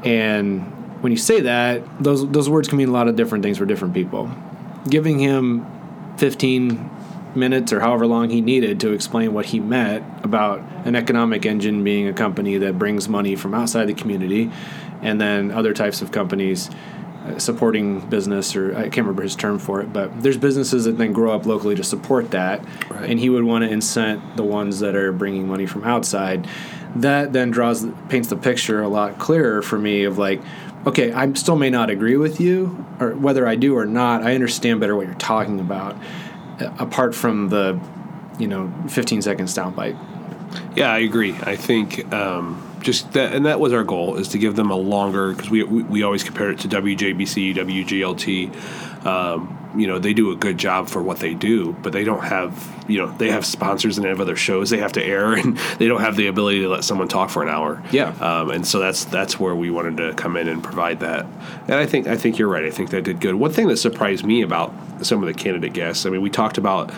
[0.04, 0.62] And
[1.02, 3.66] when you say that, those those words can mean a lot of different things for
[3.66, 4.30] different people.
[4.88, 5.66] Giving him
[6.18, 6.90] 15
[7.34, 11.82] minutes or however long he needed to explain what he meant about an economic engine
[11.82, 14.50] being a company that brings money from outside the community
[15.02, 16.70] and then other types of companies
[17.38, 21.12] supporting business or I can't remember his term for it but there's businesses that then
[21.12, 23.08] grow up locally to support that Right.
[23.10, 26.46] and he would want to incent the ones that are bringing money from outside
[26.96, 30.40] that then draws paints the picture a lot clearer for me of like
[30.86, 34.34] okay i still may not agree with you or whether i do or not i
[34.34, 35.96] understand better what you're talking about
[36.60, 37.80] uh, apart from the
[38.38, 39.96] you know 15 second soundbite
[40.76, 41.34] Yeah, I agree.
[41.42, 44.76] I think um, just that, and that was our goal is to give them a
[44.76, 49.06] longer because we, we we always compare it to WJBC, WGLT.
[49.06, 52.22] Um, you know, they do a good job for what they do, but they don't
[52.22, 55.32] have you know they have sponsors and they have other shows they have to air,
[55.38, 57.82] and they don't have the ability to let someone talk for an hour.
[57.90, 58.10] Yeah.
[58.20, 61.26] Um, and so that's that's where we wanted to come in and provide that.
[61.62, 62.64] And I think I think you're right.
[62.64, 63.34] I think that did good.
[63.34, 66.58] One thing that surprised me about some of the candidate guests, I mean, we talked
[66.58, 66.92] about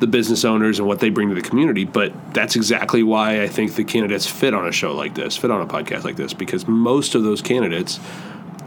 [0.00, 3.48] the business owners and what they bring to the community, but that's exactly why I
[3.48, 6.32] think the candidates fit on a show like this, fit on a podcast like this,
[6.32, 8.00] because most of those candidates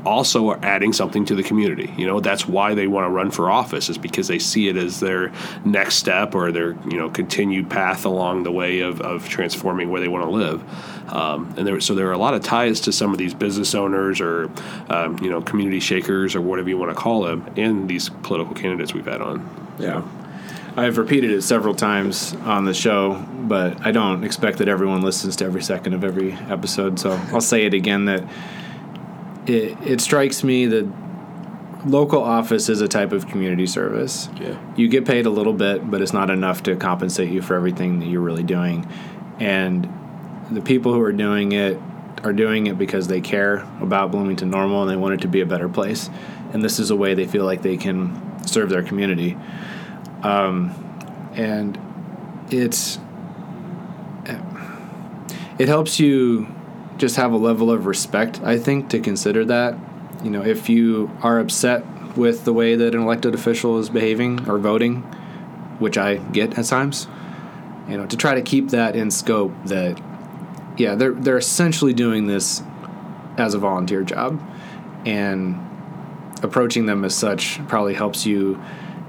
[0.06, 1.92] also are adding something to the community.
[1.98, 4.78] You know, that's why they want to run for office is because they see it
[4.78, 5.32] as their
[5.66, 10.02] next step or their you know continued path along the way of, of transforming where
[10.02, 11.14] they want to live.
[11.14, 13.76] Um, and there, so there are a lot of ties to some of these business
[13.76, 14.52] owners or
[14.90, 18.54] um, you know community shakers or whatever you want to call them, and these political
[18.54, 19.50] candidates we've had on.
[19.80, 20.04] Yeah.
[20.76, 25.36] I've repeated it several times on the show, but I don't expect that everyone listens
[25.38, 27.00] to every second of every episode.
[27.00, 28.24] So I'll say it again that
[29.46, 30.92] it, it strikes me that
[31.86, 34.30] local office is a type of community service.
[34.40, 34.58] Yeah.
[34.76, 38.00] You get paid a little bit, but it's not enough to compensate you for everything
[38.00, 38.90] that you're really doing.
[39.40, 39.88] And
[40.50, 41.80] the people who are doing it
[42.24, 45.42] are doing it because they care about Bloomington Normal and they want it to be
[45.42, 46.10] a better place.
[46.54, 49.38] And this is a way they feel like they can serve their community.
[50.24, 50.74] Um,
[51.36, 51.78] and
[52.50, 53.00] it's
[55.60, 56.48] it helps you
[56.98, 59.78] just have a level of respect, I think, to consider that.
[60.24, 61.86] You know, if you are upset
[62.18, 65.02] with the way that an elected official is behaving or voting,
[65.80, 67.08] which I get at times,
[67.90, 70.02] you know, to try to keep that in scope that
[70.78, 72.64] yeah, they're they're essentially doing this
[73.38, 74.42] as a volunteer job
[75.06, 75.60] and
[76.42, 78.62] approaching them as such probably helps you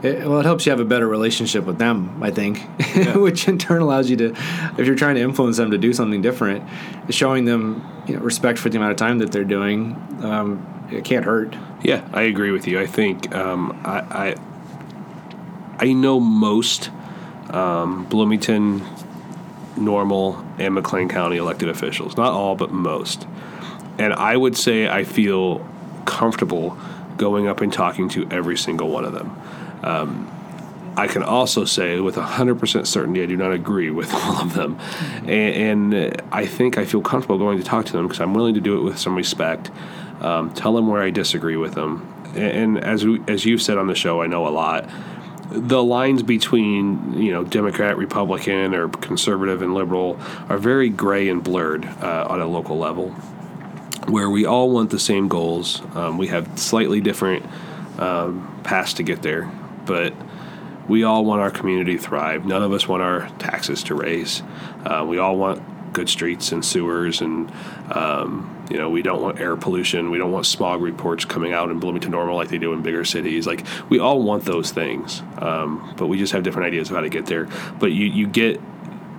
[0.05, 2.63] it, well, it helps you have a better relationship with them, I think,
[2.95, 3.17] yeah.
[3.17, 4.35] which in turn allows you to,
[4.79, 6.63] if you're trying to influence them to do something different,
[7.11, 11.05] showing them you know, respect for the amount of time that they're doing, um, it
[11.05, 11.57] can't hurt.
[11.83, 12.79] Yeah, I agree with you.
[12.81, 14.37] I think um, I, I,
[15.79, 16.91] I know most
[17.51, 18.83] um, Bloomington,
[19.77, 22.17] Normal, and McLean County elected officials.
[22.17, 23.27] Not all, but most.
[23.99, 25.67] And I would say I feel
[26.05, 26.77] comfortable
[27.17, 29.37] going up and talking to every single one of them.
[29.85, 30.31] Um,
[30.97, 34.79] I can also say with 100% certainty I do not agree with all of them.
[35.27, 38.55] And, and I think I feel comfortable going to talk to them because I'm willing
[38.55, 39.71] to do it with some respect,
[40.21, 42.11] um, tell them where I disagree with them.
[42.29, 44.89] And, and as, we, as you've said on the show, I know a lot.
[45.51, 50.19] The lines between you know Democrat, Republican, or conservative and liberal
[50.49, 53.11] are very gray and blurred uh, on a local level,
[54.09, 55.83] where we all want the same goals.
[55.95, 57.45] Um, we have slightly different
[57.99, 59.49] um, paths to get there
[59.87, 60.15] but
[60.89, 62.45] we all want our community to thrive.
[62.45, 64.43] None of us want our taxes to raise.
[64.85, 65.63] Uh, we all want
[65.95, 67.51] good streets and sewers, and
[67.91, 70.11] um, you know we don't want air pollution.
[70.11, 73.05] We don't want smog reports coming out in Bloomington Normal like they do in bigger
[73.05, 73.47] cities.
[73.47, 77.03] Like we all want those things, um, but we just have different ideas of how
[77.03, 77.49] to get there.
[77.79, 78.61] But you you get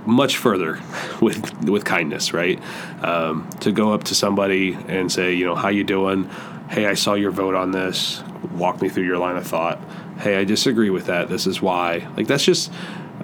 [0.05, 0.79] much further
[1.21, 2.61] with with kindness, right?
[3.03, 6.29] Um, to go up to somebody and say, you know, how you doing?
[6.69, 8.23] Hey, I saw your vote on this.
[8.53, 9.79] Walk me through your line of thought
[10.19, 11.29] hey, I disagree with that.
[11.29, 12.07] This is why.
[12.15, 12.71] Like that's just,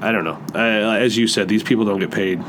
[0.02, 0.42] I don't know.
[0.54, 2.40] I, as you said, these people don't get paid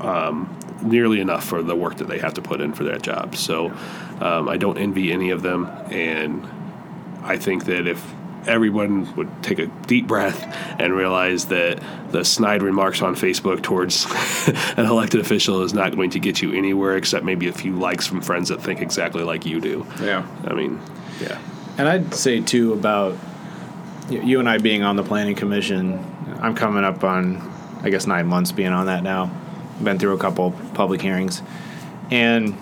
[0.00, 3.36] um, nearly enough for the work that they have to put in for that job.
[3.36, 3.66] So
[4.20, 6.46] um, I don't envy any of them, and
[7.22, 8.14] I think that if
[8.46, 10.42] everyone would take a deep breath
[10.78, 14.06] and realize that the snide remarks on Facebook towards
[14.78, 18.06] an elected official is not going to get you anywhere except maybe a few likes
[18.06, 19.86] from friends that think exactly like you do.
[20.00, 20.26] Yeah.
[20.46, 20.80] I mean,
[21.20, 21.38] yeah.
[21.76, 23.16] And I'd say too about
[24.10, 26.04] you and I being on the planning commission,
[26.40, 27.42] I'm coming up on,
[27.82, 29.30] I guess, nine months being on that now.
[29.82, 31.40] Been through a couple public hearings,
[32.10, 32.58] and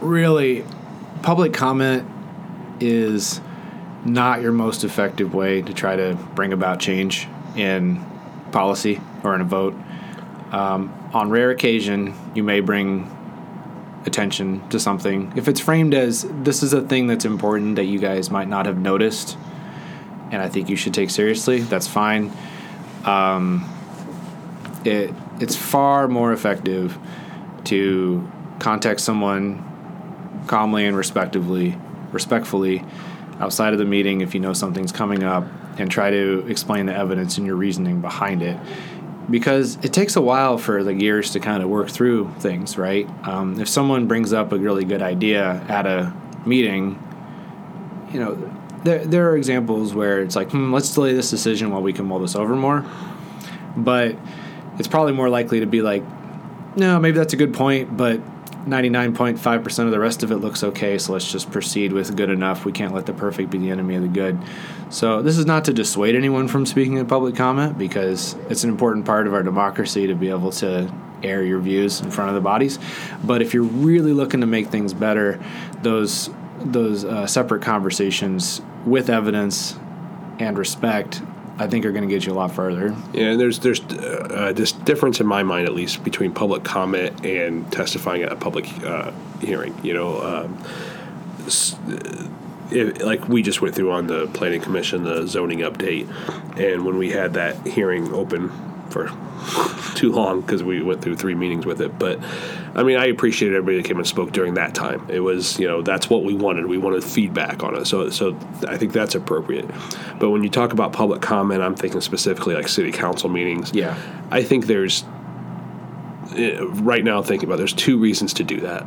[0.00, 0.64] really,
[1.22, 2.08] public comment
[2.80, 3.40] is
[4.04, 8.04] not your most effective way to try to bring about change in
[8.52, 9.74] policy or in a vote.
[10.52, 13.14] Um, on rare occasion, you may bring
[14.06, 15.32] attention to something.
[15.36, 18.66] If it's framed as this is a thing that's important that you guys might not
[18.66, 19.36] have noticed
[20.30, 21.60] and I think you should take seriously.
[21.60, 22.32] That's fine.
[23.04, 23.68] Um,
[24.84, 26.98] it it's far more effective
[27.64, 29.64] to contact someone
[30.46, 31.78] calmly and respectively,
[32.12, 32.84] respectfully,
[33.40, 35.44] outside of the meeting if you know something's coming up,
[35.78, 38.58] and try to explain the evidence and your reasoning behind it.
[39.30, 43.08] Because it takes a while for the gears to kind of work through things, right?
[43.26, 46.14] Um, if someone brings up a really good idea at a
[46.46, 47.02] meeting,
[48.10, 51.82] you know, there, there are examples where it's like, hmm, let's delay this decision while
[51.82, 52.86] we can mull this over more.
[53.76, 54.16] But
[54.78, 56.02] it's probably more likely to be like,
[56.76, 58.20] no, maybe that's a good point, but
[58.68, 62.64] 99.5% of the rest of it looks okay, so let's just proceed with good enough.
[62.64, 64.38] We can't let the perfect be the enemy of the good.
[64.90, 68.70] So, this is not to dissuade anyone from speaking in public comment because it's an
[68.70, 72.34] important part of our democracy to be able to air your views in front of
[72.34, 72.78] the bodies.
[73.24, 75.42] But if you're really looking to make things better,
[75.82, 79.78] those those uh, separate conversations with evidence
[80.38, 81.22] and respect
[81.58, 82.94] I think are going to get you a lot further.
[83.12, 87.24] Yeah, and there's there's uh, this difference in my mind, at least, between public comment
[87.24, 89.78] and testifying at a public uh, hearing.
[89.84, 90.64] You know, um,
[92.70, 96.08] it, like we just went through on the planning commission, the zoning update,
[96.58, 98.50] and when we had that hearing open
[99.06, 101.98] for too long because we went through three meetings with it.
[101.98, 102.20] But
[102.74, 105.08] I mean, I appreciated everybody that came and spoke during that time.
[105.08, 106.66] It was, you know, that's what we wanted.
[106.66, 107.86] We wanted feedback on it.
[107.86, 109.68] So, so I think that's appropriate.
[110.18, 113.72] But when you talk about public comment, I'm thinking specifically like city council meetings.
[113.72, 113.98] Yeah.
[114.30, 115.04] I think there's
[116.36, 118.82] eh, right now thinking about there's two reasons to do that.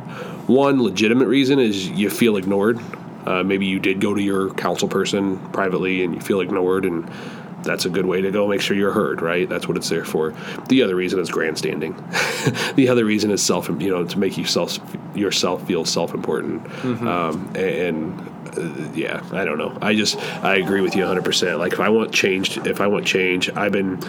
[0.48, 2.80] One legitimate reason is you feel ignored.
[3.26, 7.08] Uh, maybe you did go to your council person privately and you feel ignored and
[7.62, 9.48] that's a good way to go make sure you're heard, right?
[9.48, 10.34] That's what it's there for.
[10.68, 11.92] The other reason is grandstanding.
[12.74, 14.78] the other reason is self, you know, to make yourself
[15.14, 16.64] yourself feel self important.
[16.64, 17.06] Mm-hmm.
[17.06, 18.20] Um, and
[18.58, 19.76] uh, yeah, I don't know.
[19.80, 21.24] I just I agree with you 100.
[21.24, 24.02] percent Like if I want change, if I want change, I've been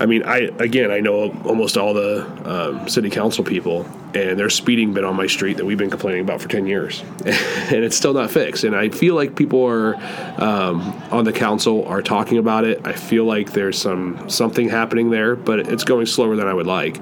[0.00, 4.54] I mean, I again, I know almost all the um, city council people, and there's
[4.54, 7.96] speeding been on my street that we've been complaining about for ten years, and it's
[7.96, 8.64] still not fixed.
[8.64, 9.96] And I feel like people are
[10.38, 12.80] um, on the council are talking about it.
[12.84, 16.66] I feel like there's some something happening there, but it's going slower than I would
[16.66, 16.98] like.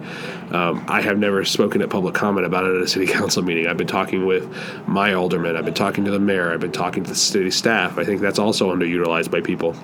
[0.52, 3.66] Um, I have never spoken at public comment about it at a city council meeting.
[3.66, 4.48] I've been talking with
[4.86, 5.56] my alderman.
[5.56, 6.52] I've been talking to the mayor.
[6.52, 7.98] I've been talking to the city staff.
[7.98, 9.76] I think that's also underutilized by people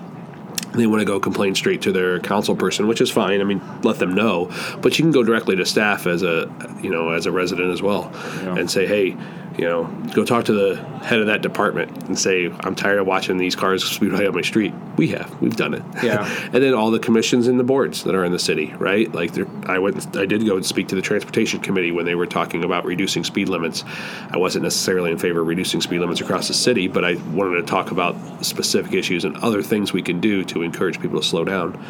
[0.77, 3.41] they want to go complain straight to their council person, which is fine.
[3.41, 6.89] I mean, let them know, but you can go directly to staff as a you
[6.89, 8.11] know as a resident as well,
[8.43, 8.57] yeah.
[8.57, 9.17] and say, hey,
[9.57, 13.07] you know, go talk to the head of that department and say, I'm tired of
[13.07, 14.71] watching these cars speed right on my street.
[14.97, 15.81] We have, we've done it.
[16.03, 16.29] Yeah.
[16.53, 19.11] and then all the commissions and the boards that are in the city, right?
[19.11, 19.31] Like,
[19.67, 22.63] I went, I did go and speak to the transportation committee when they were talking
[22.63, 23.83] about reducing speed limits.
[24.29, 27.55] I wasn't necessarily in favor of reducing speed limits across the city, but I wanted
[27.55, 31.25] to talk about specific issues and other things we can do to encourage people to
[31.25, 31.83] slow down.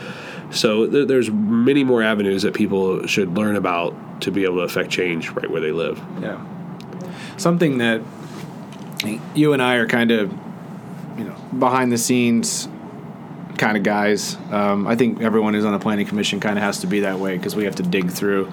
[0.52, 4.62] So th- there's many more avenues that people should learn about to be able to
[4.62, 6.02] affect change right where they live.
[6.22, 6.44] Yeah
[7.38, 8.02] something that
[9.36, 10.32] you and I are kind of,
[11.18, 12.68] you know, behind the scenes
[13.58, 14.36] kind of guys.
[14.52, 17.20] Um, I think everyone who's on the planning commission kind of has to be that
[17.20, 18.52] way because we have to dig through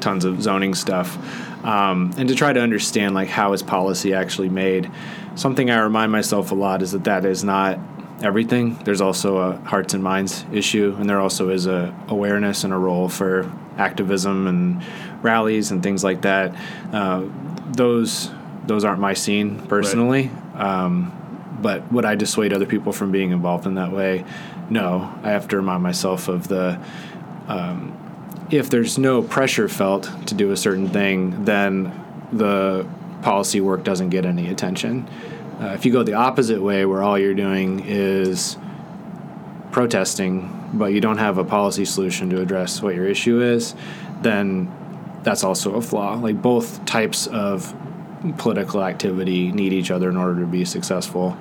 [0.00, 1.16] tons of zoning stuff
[1.64, 4.90] um, and to try to understand like how is policy actually made.
[5.34, 7.78] Something I remind myself a lot is that that is not
[8.22, 8.74] everything.
[8.84, 12.76] There's also a hearts and minds issue, and there also is a awareness and a
[12.76, 14.82] role for activism and
[15.22, 16.54] rallies and things like that.
[16.92, 17.24] Uh,
[17.72, 18.30] those
[18.66, 20.30] those aren't my scene personally.
[20.54, 20.62] Right.
[20.62, 21.12] Um,
[21.60, 24.24] but would I dissuade other people from being involved in that way?
[24.68, 25.18] No.
[25.22, 26.80] I have to remind myself of the
[27.48, 27.96] um,
[28.50, 31.92] if there's no pressure felt to do a certain thing, then
[32.32, 32.86] the
[33.22, 35.08] policy work doesn't get any attention.
[35.60, 38.56] Uh, if you go the opposite way, where all you're doing is
[39.72, 43.74] protesting, but you don't have a policy solution to address what your issue is,
[44.22, 44.70] then
[45.22, 46.14] that's also a flaw.
[46.14, 47.74] Like both types of
[48.38, 51.36] political activity need each other in order to be successful.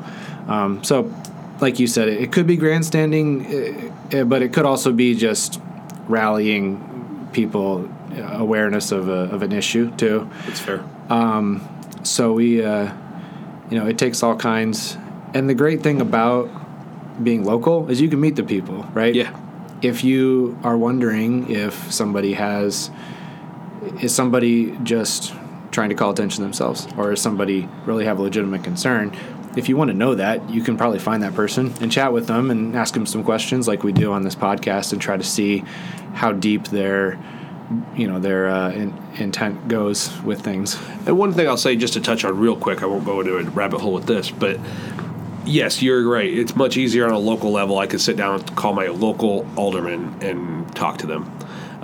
[0.47, 1.13] Um, so,
[1.59, 5.59] like you said, it, could be grandstanding, uh, but it could also be just
[6.07, 10.29] rallying people uh, awareness of, a, of an issue too.
[10.45, 10.83] That's fair.
[11.09, 11.67] Um,
[12.03, 12.93] so we, uh,
[13.69, 14.97] you know, it takes all kinds.
[15.33, 16.49] And the great thing about
[17.23, 19.13] being local is you can meet the people, right?
[19.13, 19.37] Yeah.
[19.81, 22.89] If you are wondering if somebody has
[24.01, 25.33] is somebody just
[25.71, 29.15] trying to call attention to themselves or is somebody really have a legitimate concern
[29.55, 32.27] if you want to know that you can probably find that person and chat with
[32.27, 35.23] them and ask them some questions like we do on this podcast and try to
[35.23, 35.59] see
[36.13, 37.19] how deep their
[37.95, 40.77] you know their uh, in, intent goes with things.
[41.05, 43.37] And one thing i'll say just to touch on real quick i won't go into
[43.37, 44.59] a rabbit hole with this but
[45.45, 46.31] yes you're right.
[46.31, 47.77] It's much easier on a local level.
[47.77, 51.31] I could sit down and call my local alderman and talk to them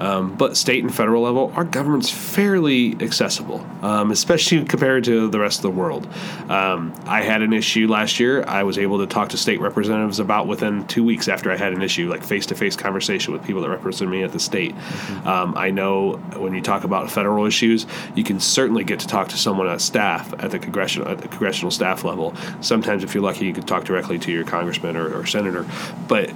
[0.02, 5.40] um, but state and federal level, our government's fairly accessible, um, especially compared to the
[5.40, 6.08] rest of the world.
[6.50, 8.44] Um, I had an issue last year.
[8.48, 11.72] I was able to talk to state representatives about within two weeks after I had
[11.72, 14.74] an issue, like face to face conversation with people that represent me at the state.
[14.76, 15.58] Mm-hmm.
[15.58, 17.86] I know when you talk about federal issues,
[18.16, 21.28] you can certainly get to talk to someone at staff at the congressional at the
[21.28, 22.34] congressional staff level.
[22.62, 25.66] Sometimes, if you're lucky, you can talk directly to your congressman or, or senator,
[26.08, 26.32] but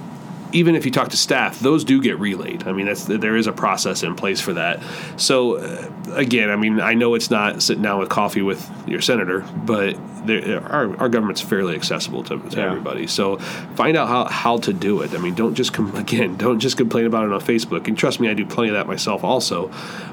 [0.56, 2.66] even if you talk to staff, those do get relayed.
[2.66, 4.82] I mean, that's there is a process in place for that.
[5.16, 9.00] So uh, again, I mean, I know it's not sitting down with coffee with your
[9.00, 9.96] senator, but
[10.26, 12.66] there, our, our government's fairly accessible to, to Yeah.
[12.68, 13.06] everybody.
[13.06, 13.36] So
[13.76, 15.12] find out how, how to do it.
[15.14, 17.86] I mean, don't just com- again, don't just complain about it on Facebook.
[17.88, 19.70] And trust me, I do plenty of that myself also.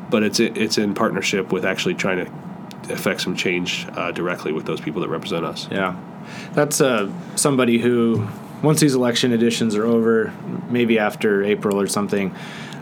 [0.10, 4.66] But it's it's in partnership with actually trying to affect some change uh, directly with
[4.66, 5.68] those people that represent us.
[5.72, 5.96] Yeah,
[6.54, 8.28] that's uh, somebody who,
[8.64, 10.34] once these election editions are over,
[10.70, 12.34] maybe after April or something,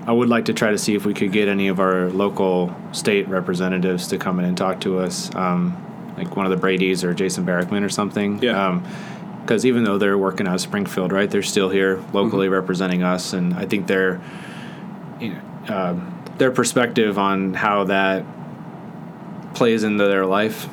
[0.06, 2.76] I would like to try to see if we could get any of our local
[2.92, 5.76] state representatives to come in and talk to us, um,
[6.18, 8.42] like one of the Brady's or Jason Barickman or something.
[8.42, 8.80] Yeah.
[9.42, 13.34] Because even though they're working out of Springfield, right, they're still here locally representing us,
[13.34, 14.22] and I think their,
[15.20, 18.26] you know, um their perspective on how that
[19.54, 20.68] plays into their life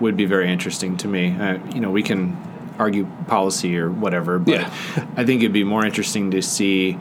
[0.00, 1.30] would be very interesting to me.
[1.38, 2.36] Uh, you know, we can
[2.78, 4.70] argue policy or whatever, but Yeah.
[5.16, 6.92] I think it'd be more interesting to see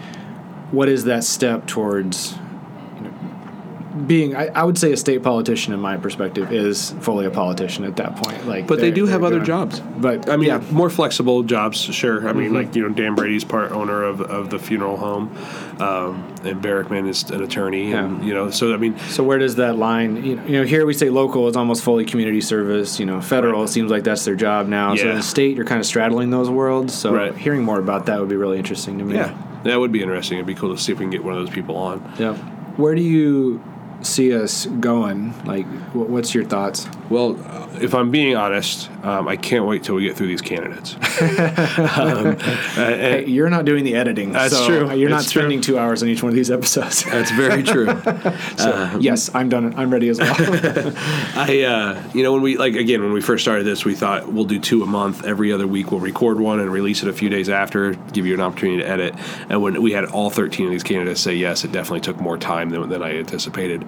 [0.72, 2.36] what is that step towards
[4.12, 4.36] being.
[4.36, 7.95] I, I would say a state politician, in my perspective, is fully a politician at
[7.95, 8.45] that point.
[8.45, 9.80] Like, But they do have other doing- jobs.
[9.80, 12.28] But I mean, yeah, more flexible jobs, sure.
[12.28, 15.34] I mean, like you know, Dan Brady's part owner of, of the funeral home,
[15.80, 19.55] um, and Barickman is an attorney, and you know, so I mean, So where does
[19.55, 20.24] that line?
[20.26, 22.99] You know, you know, here we say local is almost fully community service.
[22.99, 23.70] You know, federal Right.
[23.70, 24.93] seems like that's their job now.
[24.95, 25.12] So Yeah.
[25.12, 26.93] in the state, you're kind of straddling those worlds.
[26.93, 27.34] So Right.
[27.38, 29.16] hearing more about that would be really interesting to me.
[29.16, 29.32] yeah,
[29.64, 30.38] that would be interesting.
[30.38, 32.01] It'd be cool to see if we can get one of those people on.
[32.20, 32.34] Yeah.
[32.76, 33.62] Where do you
[34.04, 35.34] see us going?
[35.45, 36.88] Like, what's your thoughts?
[37.10, 37.34] Well,
[37.80, 40.96] if I'm being honest, um, I can't wait till we get through these candidates.
[41.98, 42.38] um,
[42.76, 44.32] Hey, you're not doing the editing.
[44.32, 44.94] That's so true.
[44.96, 45.42] You're not It's true.
[45.42, 47.04] spending two hours on each one of these episodes.
[47.12, 47.88] That's very true.
[48.58, 49.74] so, yes, I'm done.
[49.76, 50.36] I'm ready as well.
[51.36, 54.32] I, uh, you know, when we like again when we first started this, we thought
[54.32, 55.26] we'll do two a month.
[55.26, 58.34] Every other week, we'll record one and release it a few days after, give you
[58.34, 59.16] an opportunity to edit.
[59.50, 62.38] And when we had all 13 of these candidates say yes, it definitely took more
[62.38, 63.86] time than, than I anticipated.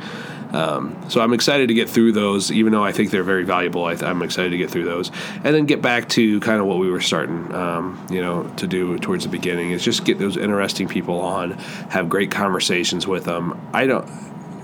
[0.54, 3.73] Um, so I'm excited to get through those, even though I think they're very valuable.
[3.82, 5.12] I I'm excited to get through those,
[5.44, 8.68] and then get back to kind of what we were starting, um, you know, to
[8.68, 11.52] do towards the beginning is just get those interesting people on,
[11.90, 13.60] have great conversations with them.
[13.74, 14.08] I don't.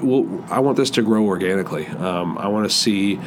[0.02, 1.88] Well, I want this to grow organically.
[1.88, 3.20] Um, I want to see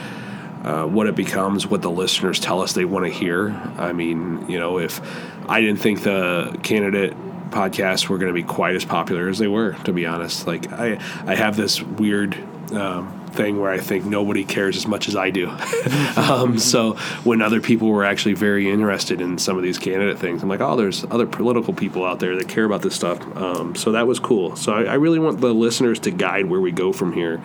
[0.65, 3.51] uh, what it becomes, what the listeners tell us they want to hear.
[3.77, 5.01] I mean, you know, if
[5.49, 7.15] I didn't think the candidate
[7.51, 10.73] podcasts were going to be quite as popular as they were, to be honest, like
[10.73, 12.37] I, I have this weird.
[12.73, 15.49] Um, thing where I think nobody cares as much as I do.
[16.17, 20.43] um, so when other people were actually very interested in some of these candidate things,
[20.43, 23.21] I'm like, oh, there's other political people out there that care about this stuff.
[23.37, 24.57] Um, so that was cool.
[24.57, 27.43] So I, I really want the listeners to guide where we go from here.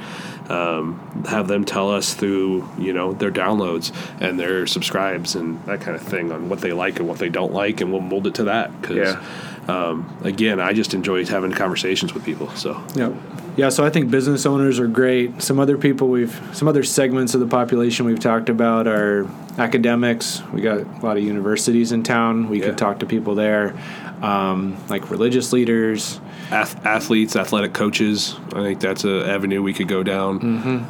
[0.49, 5.81] Um, have them tell us through you know their downloads and their subscribes and that
[5.81, 8.27] kind of thing on what they like and what they don't like, and we'll mold
[8.27, 8.81] it to that.
[8.81, 9.25] Because Yeah.
[9.67, 12.49] Um, again, I just enjoy having conversations with people.
[12.55, 13.13] So Yeah.
[13.57, 15.41] Yeah, so I think business owners are great.
[15.41, 20.43] Some other people we've some other segments of the population we've talked about are academics.
[20.53, 22.49] We got a lot of universities in town.
[22.49, 22.67] We Yeah.
[22.67, 23.73] could talk to people there.
[24.21, 26.19] Um, like religious leaders.
[26.51, 28.35] ath- athletes, athletic coaches.
[28.53, 30.85] I think that's an avenue we could go down.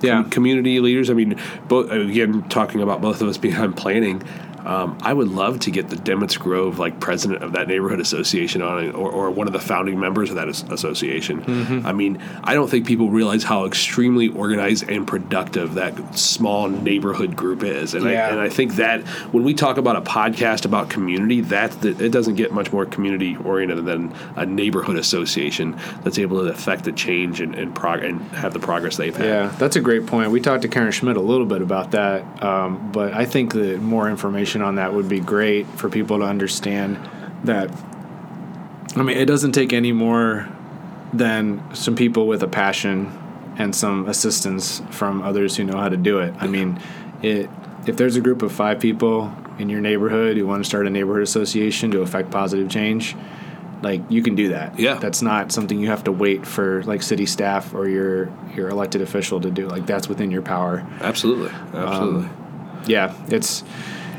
[0.00, 0.24] Yeah.
[0.30, 1.10] Community leaders.
[1.10, 1.36] I mean,
[1.66, 4.22] both again talking about both of us behind planning.
[4.68, 8.60] Um, I would love to get the Dimmitt's Grove like president of that neighborhood association
[8.62, 11.82] on it, or, or one of the founding members of that as- association.
[11.86, 17.34] I mean, I don't think people realize how extremely organized and productive that small neighborhood
[17.34, 18.26] group is, and Yeah.
[18.26, 22.10] I and I think that when we talk about a podcast about community, that it
[22.12, 26.92] doesn't get much more community oriented than a neighborhood association that's able to affect the
[26.92, 29.26] change and and, prog- and have the progress they've had.
[29.26, 30.30] Yeah, that's a great point.
[30.30, 33.80] We talked to Karen Schmidt a little bit about that, um, but I think that
[33.80, 36.98] more information on that would be great for people to understand
[37.44, 37.70] that.
[38.96, 40.48] I mean, it doesn't take any more
[41.12, 43.12] than some people with a passion
[43.58, 46.34] and some assistance from others who know how to do it.
[46.38, 46.80] I mean,
[47.22, 47.50] it
[47.86, 50.90] if there's a group of five people in your neighborhood who want to start a
[50.90, 53.16] neighborhood association to affect positive change,
[53.82, 54.78] like you can do that.
[54.78, 54.94] Yeah.
[54.94, 59.02] That's not something you have to wait for like city staff or your your elected
[59.02, 59.68] official to do.
[59.68, 60.86] Like that's within your power.
[61.00, 62.24] Absolutely, absolutely.
[62.26, 63.64] Um, yeah, it's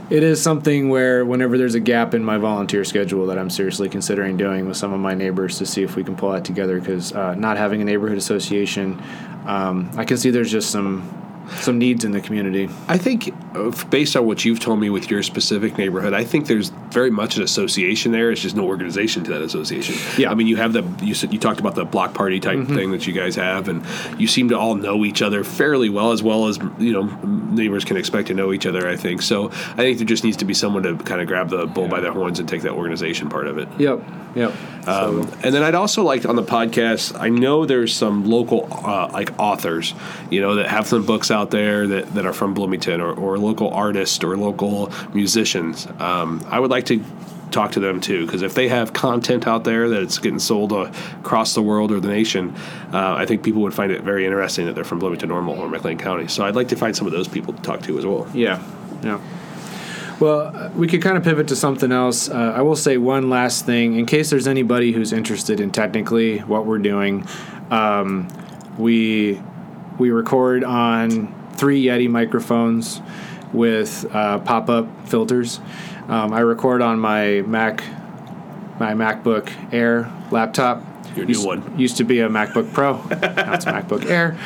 [0.09, 3.89] it is something where whenever there's a gap in my volunteer schedule that I'm seriously
[3.89, 6.79] considering doing with some of my neighbors to see if we can pull that together
[6.79, 9.01] because uh, not having a neighborhood association,
[9.45, 11.18] um, I can see there's just some
[11.61, 12.69] some needs in the community.
[12.87, 16.47] I think uh, based on what you've told me with your specific neighborhood, I think
[16.47, 18.31] there's very much an association there.
[18.31, 19.95] It's just no organization to that association.
[20.17, 20.31] Yeah.
[20.31, 22.91] I mean, you have the you said you talked about the block party type thing
[22.91, 23.85] that you guys have, and
[24.19, 27.03] you seem to all know each other fairly well, as well as you know
[27.51, 28.87] neighbors can expect to know each other.
[28.87, 29.47] I think so.
[29.49, 31.99] I think there just needs to be someone to kind of grab the bull by
[31.99, 33.67] the horns and take that organization part of it.
[33.77, 34.01] Yep.
[34.35, 34.53] Yep.
[34.87, 37.19] Um, and then I'd also like on the podcast.
[37.19, 39.93] I know there's some local uh, like authors,
[40.29, 43.37] you know, that have some books out there that, that are from Bloomington or, or
[43.37, 45.87] local artists or local musicians.
[45.99, 47.03] Um, I would like to
[47.51, 51.53] talk to them too because if they have content out there that's getting sold across
[51.53, 52.55] the world or the nation,
[52.93, 55.67] uh, I think people would find it very interesting that they're from Bloomington Normal or
[55.67, 56.27] McLean County.
[56.27, 58.27] So I'd like to find some of those people to talk to as well.
[58.33, 58.61] Yeah,
[59.03, 59.19] yeah.
[60.19, 62.29] Well, we could kind of pivot to something else.
[62.29, 66.39] Uh, I will say one last thing in case there's anybody who's interested in technically
[66.39, 67.25] what we're doing.
[67.71, 68.27] Um,
[68.77, 69.41] we
[69.99, 73.01] we record on three Yeti microphones
[73.53, 75.59] with uh, pop-up filters.
[76.07, 77.83] Um, I record on my Mac,
[78.79, 80.83] my MacBook Air laptop.
[81.15, 81.79] Your new used, one.
[81.79, 82.93] used to be a MacBook Pro.
[83.09, 84.37] now it's a MacBook Air.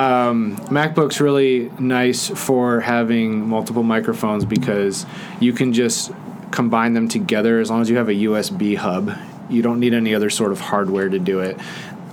[0.00, 5.04] Um, MacBook's really nice for having multiple microphones because
[5.40, 6.12] you can just
[6.52, 9.12] combine them together as long as you have a USB hub.
[9.50, 11.58] You don't need any other sort of hardware to do it.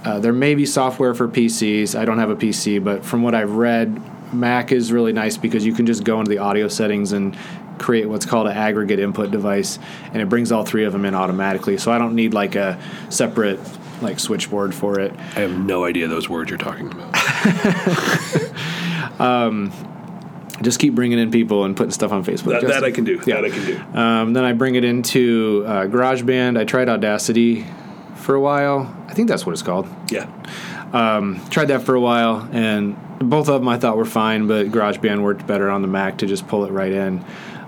[0.03, 1.97] Uh, there may be software for PCs.
[1.97, 5.65] I don't have a PC, but from what I've read, Mac is really nice because
[5.65, 7.37] you can just go into the audio settings and
[7.79, 9.79] create what's called an aggregate input device,
[10.13, 11.77] and it brings all three of them in automatically.
[11.77, 12.79] So I don't need like a
[13.09, 13.59] separate
[14.01, 15.11] like switchboard for it.
[15.35, 17.13] I have no idea those words you're talking about.
[20.61, 22.59] Just keep bringing in people and putting stuff on Facebook.
[22.59, 23.21] that, that I can do.
[23.25, 23.35] Yeah.
[23.35, 23.97] That I can do.
[23.97, 26.59] Um, then I bring it into uh, GarageBand.
[26.59, 27.65] I tried Audacity
[28.29, 28.95] for a while.
[29.07, 29.87] I think that's what it's called.
[30.11, 30.27] Yeah.
[31.49, 35.23] Tried that for a while, and both of them I thought were fine, but GarageBand
[35.23, 37.25] worked better on the Mac to just pull it right in.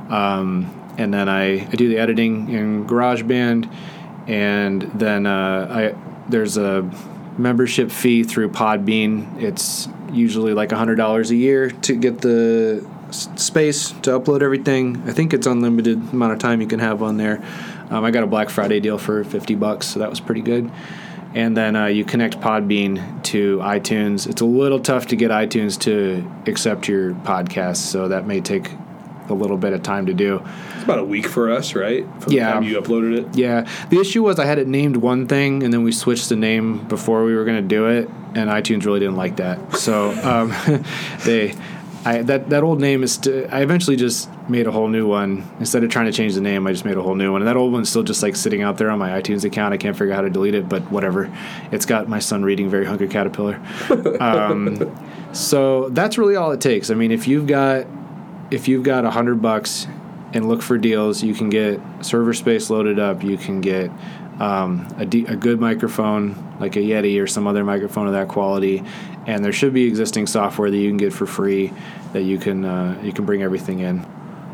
[0.10, 3.76] Um, and then I, I do the editing in GarageBand,
[4.28, 6.84] and then uh, I there's a
[7.40, 9.42] membership fee through Podbean.
[9.42, 15.02] It's usually like hundred dollars a year to get the space to upload everything.
[15.06, 17.44] I think it's unlimited amount of time you can have on there.
[17.90, 20.72] Um, I got a Black Friday deal for fifty bucks, so that was pretty good.
[21.34, 24.30] And then uh, you connect Podbean to iTunes.
[24.30, 28.70] It's a little tough to get iTunes to accept your podcast, so that may take
[29.30, 30.44] a little bit of time to do.
[30.76, 32.06] It's about a week for us, right?
[32.20, 32.48] From Yeah.
[32.48, 33.38] the time you uploaded it.
[33.38, 36.36] Yeah, the issue was I had it named one thing, and then we switched the
[36.36, 39.76] name before we were going to do it, and iTunes really didn't like that.
[39.78, 40.54] So um,
[41.26, 41.54] they,
[42.04, 43.14] I that that old name is.
[43.14, 46.42] St- I eventually just made a whole new one instead of trying to change the
[46.42, 46.66] name.
[46.66, 48.64] I just made a whole new one, and that old one's still just like sitting
[48.64, 49.74] out there on my iTunes account.
[49.74, 51.32] I can't figure out how to delete it, but whatever.
[51.72, 53.62] It's got my son reading very hungry caterpillar.
[54.20, 54.98] um,
[55.34, 56.90] so that's really all it takes.
[56.90, 57.86] I mean, if you've got
[58.50, 59.88] if you've got a hundred bucks
[60.34, 63.24] and look for deals, you can get server space loaded up.
[63.24, 63.92] You can get
[64.42, 68.28] um, a, de- a good microphone like a Yeti or some other microphone of that
[68.28, 68.84] quality,
[69.28, 71.72] and there should be existing software that you can get for free
[72.14, 74.06] that you can uh, you can bring everything in.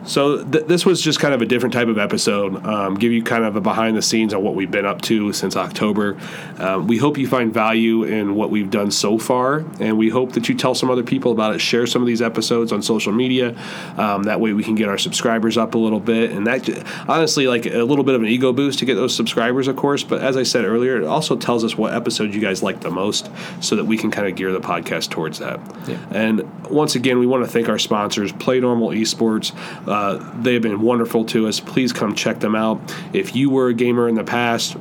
[0.08, 2.66] So th- this was just kind of a different type of episode.
[2.66, 5.34] Um, give you kind of a behind the scenes on what we've been up to
[5.34, 6.18] since October.
[6.58, 10.32] Um, we hope you find value in what we've done so far, and we hope
[10.34, 11.60] that you tell some other people about it.
[11.60, 13.56] Share some of these episodes on social media.
[13.98, 16.68] Um, that way, we can get our subscribers up a little bit, and that
[17.08, 20.04] honestly, like a little bit of an ego boost to get those subscribers, of course.
[20.04, 22.92] But as I said earlier, it also tells us what episode you guys like the
[22.92, 23.30] most,
[23.60, 25.60] so that we can kind of gear the podcast towards that.
[25.86, 25.98] Yeah.
[26.12, 29.54] And once again, we want to thank our sponsors, Play Normal Esports.
[29.88, 31.60] Uh, Uh, they have been wonderful to us.
[31.60, 32.80] Please come check them out.
[33.14, 34.78] If you were a gamer in the past,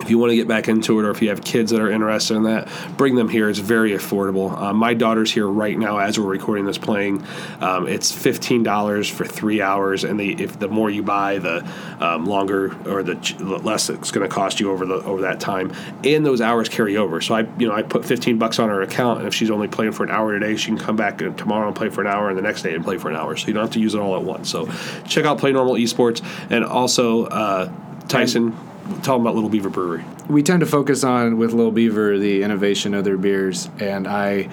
[0.00, 1.90] if you want to get back into it or if you have kids that are
[1.90, 3.48] interested in that, bring them here.
[3.48, 4.56] It's very affordable.
[4.56, 7.24] Uh, my daughter's here right now as we're recording this playing.
[7.60, 11.66] Um, it's $15 for three hours, and they, if the more you buy, the
[12.00, 15.40] um, longer or the, the less it's going to cost you over the over that
[15.40, 15.72] time.
[16.02, 17.20] And those hours carry over.
[17.20, 19.68] So I, you know, I put 15 bucks on her account, and if she's only
[19.68, 22.28] playing for an hour today, she can come back tomorrow and play for an hour,
[22.28, 23.36] and the next day and play for an hour.
[23.36, 24.50] So you don't have to use it all at once.
[24.50, 24.66] So
[25.06, 27.72] check out Play Normal Esports, and also uh,
[28.08, 28.56] Tyson.
[29.02, 30.04] Tell them about Little Beaver Brewery.
[30.28, 34.48] we tend to focus on with Little Beaver the innovation of their beers, and I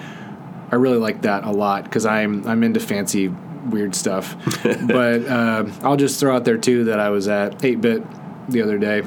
[0.70, 3.28] I really like that a lot because I'm I'm into fancy
[3.66, 4.36] weird stuff.
[4.86, 8.02] but uh, I'll just throw out there too that I was at Eight Bit
[8.48, 9.02] the other day.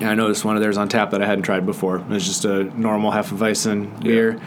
[0.00, 1.98] And I noticed one of theirs on tap that I hadn't tried before.
[1.98, 4.40] It was just a normal half Hefeweizen beer,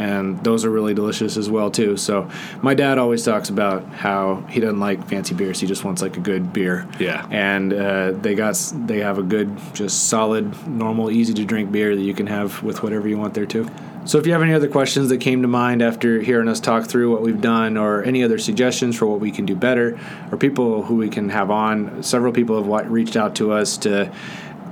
[0.00, 1.96] and those are really delicious as well too.
[1.98, 2.28] So
[2.62, 6.16] my dad always talks about how he doesn't like fancy beers; he just wants like
[6.16, 6.88] a good beer.
[6.98, 7.26] Yeah.
[7.30, 11.94] and uh, they got they have a good, just solid, normal, easy to drink beer
[11.94, 13.68] that you can have with whatever you want there too.
[14.06, 16.86] So if you have any other questions that came to mind after hearing us talk
[16.86, 20.00] through what we've done, or any other suggestions for what we can do better,
[20.32, 24.10] or people who we can have on, several people have reached out to us to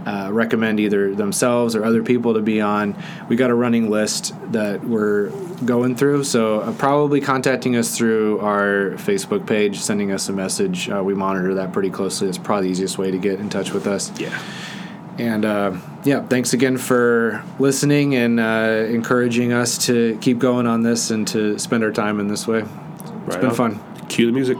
[0.08, 2.96] uh, recommend either themselves or other people to be on.
[3.28, 5.28] We got a running list that we're
[5.64, 10.88] going through, so uh, probably contacting us through our Facebook page, sending us a message.
[10.88, 12.28] Uh, we monitor that pretty closely.
[12.28, 14.10] It's probably the easiest way to get in touch with us.
[14.18, 14.36] Yeah.
[15.18, 20.82] And uh, yeah, thanks again for listening and uh, encouraging us to keep going on
[20.82, 22.60] this and to spend our time in this way.
[22.60, 23.54] It's Right been on.
[23.54, 24.06] fun.
[24.08, 24.56] Cue the music.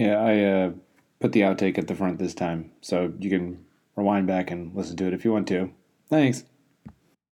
[0.00, 0.72] Yeah, I uh,
[1.18, 4.96] put the outtake at the front this time, so you can rewind back and listen
[4.96, 5.70] to it if you want to.
[6.08, 6.42] Thanks.